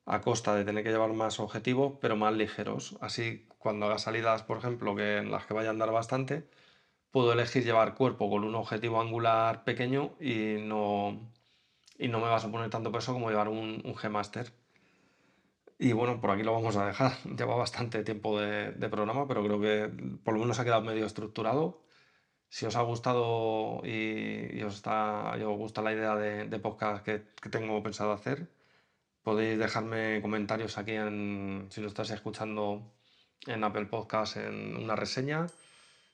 a 0.07 0.23
costa 0.23 0.55
de 0.55 0.65
tener 0.65 0.83
que 0.83 0.91
llevar 0.91 1.13
más 1.13 1.39
objetivos, 1.39 1.99
pero 2.01 2.17
más 2.17 2.35
ligeros. 2.35 2.97
Así, 3.03 3.47
cuando 3.59 3.85
haga 3.85 3.99
salidas, 3.99 4.43
por 4.43 4.57
ejemplo, 4.57 4.97
que 4.97 5.19
en 5.19 5.31
las 5.31 5.45
que 5.45 5.53
vaya 5.53 5.69
a 5.69 5.73
andar 5.73 5.93
bastante, 5.93 6.49
puedo 7.11 7.33
elegir 7.35 7.63
llevar 7.65 7.95
cuerpo 7.95 8.31
con 8.31 8.45
un 8.45 8.55
objetivo 8.55 9.03
angular 9.03 9.65
pequeño 9.65 10.15
y 10.19 10.57
no, 10.63 11.31
y 11.99 12.09
no 12.09 12.21
me 12.21 12.29
va 12.29 12.37
a 12.37 12.41
suponer 12.41 12.71
tanto 12.71 12.91
peso 12.91 13.13
como 13.13 13.31
llevar 13.31 13.49
un, 13.49 13.83
un 13.85 13.95
G 13.95 14.09
Master. 14.11 14.55
Y 15.79 15.93
bueno, 15.93 16.21
por 16.23 16.31
aquí 16.31 16.43
lo 16.43 16.55
vamos 16.55 16.77
a 16.77 16.87
dejar. 16.87 17.13
Lleva 17.37 17.55
bastante 17.57 18.03
tiempo 18.03 18.41
de, 18.41 18.73
de 18.73 18.89
programa, 18.89 19.29
pero 19.29 19.45
creo 19.45 19.61
que 19.61 19.91
por 20.25 20.33
lo 20.35 20.41
menos 20.41 20.59
ha 20.59 20.65
quedado 20.65 20.81
medio 20.81 21.05
estructurado. 21.05 21.83
Si 22.49 22.65
os 22.67 22.77
ha 22.77 22.83
gustado 22.83 23.83
y, 23.85 24.59
y 24.59 24.63
os, 24.63 24.77
está, 24.77 25.35
y 25.39 25.43
os 25.43 25.57
gusta 25.57 25.83
la 25.83 25.93
idea 25.93 26.15
de, 26.17 26.47
de 26.49 26.59
podcast 26.59 27.05
que, 27.05 27.23
que 27.43 27.49
tengo 27.51 27.83
pensado 27.83 28.13
hacer, 28.13 28.49
podéis 29.23 29.59
dejarme 29.59 30.21
comentarios 30.23 30.79
aquí 30.79 30.93
si 31.71 31.81
lo 31.81 31.89
estáis 31.89 32.11
escuchando 32.11 32.93
en 33.47 33.65
Apple 33.65 33.87
Podcast 33.87 34.37
en 34.39 34.77
una 34.77 34.97
reseña. 34.97 35.47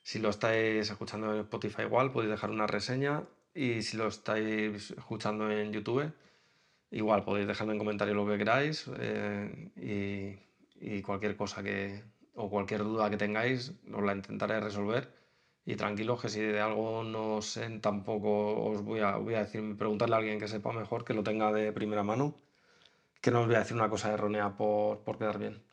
Si 0.01 0.19
lo 0.19 0.29
estáis 0.29 0.89
escuchando 0.89 1.33
en 1.33 1.41
Spotify 1.41 1.83
igual, 1.83 2.11
podéis 2.11 2.31
dejar 2.31 2.49
una 2.51 2.67
reseña. 2.67 3.23
Y 3.53 3.81
si 3.83 3.97
lo 3.97 4.07
estáis 4.07 4.91
escuchando 4.91 5.49
en 5.49 5.71
YouTube, 5.71 6.11
igual 6.91 7.23
podéis 7.23 7.47
dejarme 7.47 7.73
en 7.73 7.79
comentarios 7.79 8.17
lo 8.17 8.27
que 8.27 8.37
queráis. 8.37 8.89
eh, 8.99 9.71
y, 9.77 10.95
y 10.97 11.01
cualquier 11.01 11.37
cosa 11.37 11.63
que, 11.63 12.03
o 12.35 12.49
cualquier 12.49 12.83
duda 12.83 13.09
que 13.09 13.17
tengáis, 13.17 13.71
os 13.93 14.03
la 14.03 14.13
intentaré 14.13 14.59
resolver. 14.59 15.22
Y 15.65 15.75
tranquilos 15.75 16.21
que 16.21 16.29
si 16.29 16.41
de 16.41 16.59
algo 16.61 17.03
no 17.03 17.41
sé, 17.41 17.69
tampoco 17.79 18.63
os 18.71 18.83
voy 18.83 18.99
a, 19.01 19.17
voy 19.17 19.35
a 19.35 19.39
decir, 19.45 19.77
preguntarle 19.77 20.15
a 20.15 20.19
alguien 20.19 20.39
que 20.39 20.47
sepa 20.47 20.73
mejor, 20.73 21.05
que 21.05 21.13
lo 21.13 21.23
tenga 21.23 21.51
de 21.53 21.71
primera 21.71 22.03
mano, 22.03 22.35
que 23.21 23.31
no 23.31 23.41
os 23.41 23.47
voy 23.47 23.55
a 23.55 23.59
decir 23.59 23.77
una 23.77 23.89
cosa 23.89 24.13
errónea 24.13 24.57
por, 24.57 24.99
por 25.03 25.17
quedar 25.17 25.39
bien. 25.39 25.63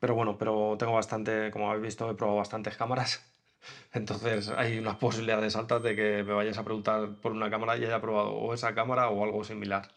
Pero 0.00 0.14
bueno, 0.14 0.38
pero 0.38 0.76
tengo 0.78 0.94
bastante, 0.94 1.50
como 1.50 1.70
habéis 1.70 1.84
visto, 1.84 2.10
he 2.10 2.14
probado 2.14 2.38
bastantes 2.38 2.76
cámaras. 2.76 3.24
Entonces 3.92 4.50
hay 4.50 4.78
unas 4.78 4.96
posibilidades 4.96 5.56
altas 5.56 5.82
de 5.82 5.96
que 5.96 6.22
me 6.24 6.34
vayáis 6.34 6.58
a 6.58 6.64
preguntar 6.64 7.20
por 7.20 7.32
una 7.32 7.50
cámara 7.50 7.76
y 7.76 7.84
haya 7.84 8.00
probado 8.00 8.32
o 8.32 8.54
esa 8.54 8.74
cámara 8.74 9.10
o 9.10 9.24
algo 9.24 9.44
similar. 9.44 9.88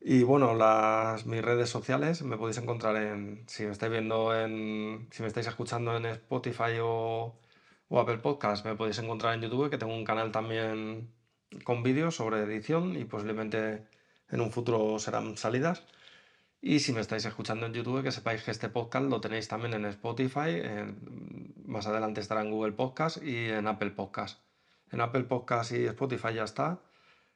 Y 0.00 0.24
bueno, 0.24 0.54
las, 0.54 1.26
mis 1.26 1.42
redes 1.42 1.68
sociales 1.70 2.22
me 2.22 2.36
podéis 2.36 2.58
encontrar 2.58 2.96
en, 2.96 3.44
si 3.46 3.64
me 3.64 3.72
estáis 3.72 3.92
viendo 3.92 4.36
en, 4.38 5.08
si 5.12 5.22
me 5.22 5.28
estáis 5.28 5.46
escuchando 5.46 5.96
en 5.96 6.06
Spotify 6.06 6.78
o, 6.82 7.36
o 7.92 8.00
Apple 8.00 8.18
Podcast, 8.26 8.64
me 8.64 8.74
podéis 8.74 8.98
encontrar 9.04 9.34
en 9.34 9.42
YouTube, 9.42 9.68
que 9.70 9.76
tengo 9.78 9.94
un 9.94 10.04
canal 10.04 10.32
también 10.32 11.10
con 11.64 11.82
vídeos 11.82 12.16
sobre 12.16 12.40
edición 12.40 12.96
y 12.96 13.04
posiblemente 13.04 13.84
en 14.30 14.40
un 14.40 14.50
futuro 14.50 14.98
serán 14.98 15.36
salidas. 15.36 15.84
Y 16.62 16.78
si 16.80 16.92
me 16.94 17.00
estáis 17.00 17.24
escuchando 17.26 17.66
en 17.66 17.74
YouTube, 17.74 18.02
que 18.02 18.12
sepáis 18.12 18.42
que 18.44 18.50
este 18.50 18.68
podcast 18.70 19.06
lo 19.10 19.20
tenéis 19.20 19.46
también 19.48 19.74
en 19.74 19.84
Spotify, 19.84 20.62
más 21.66 21.86
adelante 21.86 22.20
estará 22.22 22.40
en 22.42 22.50
Google 22.50 22.72
Podcast 22.72 23.22
y 23.22 23.48
en 23.50 23.66
Apple 23.66 23.90
Podcast. 23.90 24.40
En 24.90 25.00
Apple 25.02 25.24
Podcast 25.24 25.72
y 25.72 25.84
Spotify 25.86 26.34
ya 26.34 26.44
está. 26.44 26.80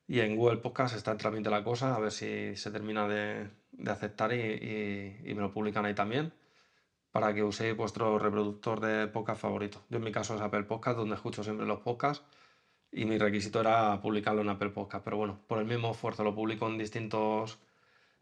Y 0.08 0.20
en 0.20 0.36
Google 0.36 0.58
Podcast 0.58 0.96
está 0.96 1.10
en 1.12 1.18
trámite 1.18 1.50
la 1.50 1.64
cosa, 1.64 1.94
a 1.96 1.98
ver 1.98 2.12
si 2.12 2.56
se 2.56 2.70
termina 2.70 3.08
de, 3.08 3.50
de 3.72 3.90
aceptar 3.90 4.32
y, 4.32 4.36
y- 4.40 5.30
y 5.30 5.34
me 5.34 5.42
lo 5.42 5.52
publican 5.52 5.84
ahí 5.84 5.94
también, 5.94 6.32
para 7.16 7.32
que 7.32 7.42
uséis 7.42 7.74
vuestro 7.74 8.18
reproductor 8.18 8.78
de 8.78 9.06
podcast 9.06 9.40
favorito. 9.40 9.82
Yo 9.88 9.96
en 9.96 10.04
mi 10.04 10.12
caso 10.12 10.34
es 10.34 10.42
Apple 10.42 10.64
Podcast, 10.64 10.98
donde 10.98 11.14
escucho 11.14 11.42
siempre 11.42 11.64
los 11.64 11.80
podcasts, 11.80 12.22
y 12.92 13.06
mi 13.06 13.16
requisito 13.16 13.58
era 13.58 13.98
publicarlo 14.02 14.42
en 14.42 14.50
Apple 14.50 14.68
Podcast. 14.68 15.02
Pero 15.02 15.16
bueno, 15.16 15.40
por 15.46 15.58
el 15.58 15.64
mismo 15.64 15.92
esfuerzo 15.92 16.24
lo 16.24 16.34
publico 16.34 16.68
en 16.68 16.76
distintos, 16.76 17.58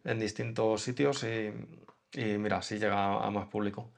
en 0.05 0.21
distintos 0.21 0.81
sitios 0.81 1.25
y, 1.25 2.39
mira, 2.39 2.59
así 2.59 2.79
llega 2.79 3.27
a 3.27 3.29
más 3.33 3.49
público. 3.49 3.91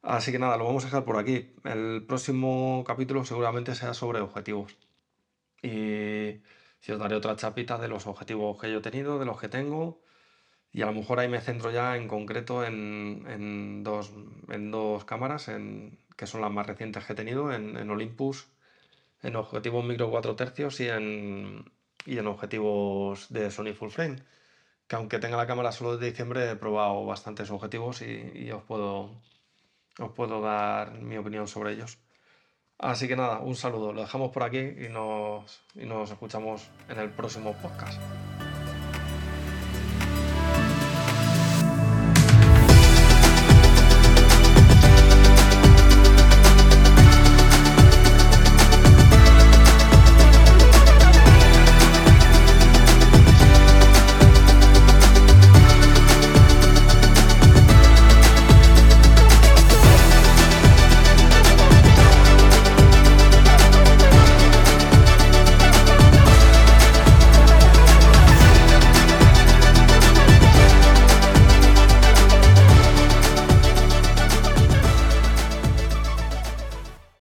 Así 0.00 0.32
que 0.32 0.38
nada, 0.38 0.56
lo 0.56 0.64
vamos 0.64 0.84
a 0.84 0.86
dejar 0.86 1.04
por 1.04 1.18
aquí. 1.18 1.52
El 1.62 2.06
próximo 2.08 2.82
capítulo 2.86 3.26
seguramente 3.26 3.74
sea 3.74 3.92
sobre 3.92 4.20
objetivos. 4.20 4.78
Y 5.60 6.40
si 6.80 6.92
os 6.92 6.98
daré 6.98 7.14
otra 7.14 7.36
chapita 7.36 7.76
de 7.76 7.88
los 7.88 8.06
objetivos 8.06 8.58
que 8.58 8.72
yo 8.72 8.78
he 8.78 8.80
tenido, 8.80 9.18
de 9.18 9.26
los 9.26 9.38
que 9.38 9.50
tengo. 9.50 10.00
Y 10.74 10.82
a 10.82 10.86
lo 10.86 10.92
mejor 10.92 11.20
ahí 11.20 11.28
me 11.28 11.40
centro 11.40 11.70
ya 11.70 11.96
en 11.96 12.08
concreto 12.08 12.64
en, 12.64 13.24
en 13.28 13.84
dos, 13.84 14.12
en 14.48 14.72
dos 14.72 15.04
cámaras, 15.04 15.46
en, 15.46 16.00
que 16.16 16.26
son 16.26 16.40
las 16.40 16.50
más 16.50 16.66
recientes 16.66 17.04
que 17.04 17.12
he 17.12 17.16
tenido, 17.16 17.52
en, 17.52 17.88
Olympus, 17.88 18.48
en 19.22 19.36
objetivos 19.36 19.84
micro 19.84 20.10
4 20.10 20.34
tercios 20.34 20.80
y 20.80 20.88
en, 20.88 21.70
y 22.04 22.18
en 22.18 22.26
objetivos 22.26 23.32
de 23.32 23.52
Sony 23.52 23.72
Full 23.72 23.90
Frame. 23.90 24.16
Que 24.88 24.96
aunque 24.96 25.20
tenga 25.20 25.36
la 25.36 25.46
cámara 25.46 25.70
solo 25.70 25.92
desde 25.92 26.10
diciembre, 26.10 26.50
he 26.50 26.56
probado 26.56 27.06
bastantes 27.06 27.52
objetivos 27.52 28.02
y, 28.02 28.32
y 28.34 28.50
os 28.50 28.64
puedo, 28.64 29.22
os 30.00 30.10
puedo 30.10 30.40
dar 30.40 31.00
mi 31.00 31.16
opinión 31.16 31.46
sobre 31.46 31.72
ellos. 31.74 31.98
Así 32.78 33.06
que 33.06 33.14
nada, 33.14 33.38
un 33.38 33.54
saludo, 33.54 33.92
lo 33.92 34.00
dejamos 34.00 34.32
por 34.32 34.42
aquí 34.42 34.58
y 34.58 34.88
nos, 34.88 35.62
y 35.76 35.86
nos 35.86 36.10
escuchamos 36.10 36.68
en 36.88 36.98
el 36.98 37.10
próximo 37.10 37.54
podcast. 37.62 38.00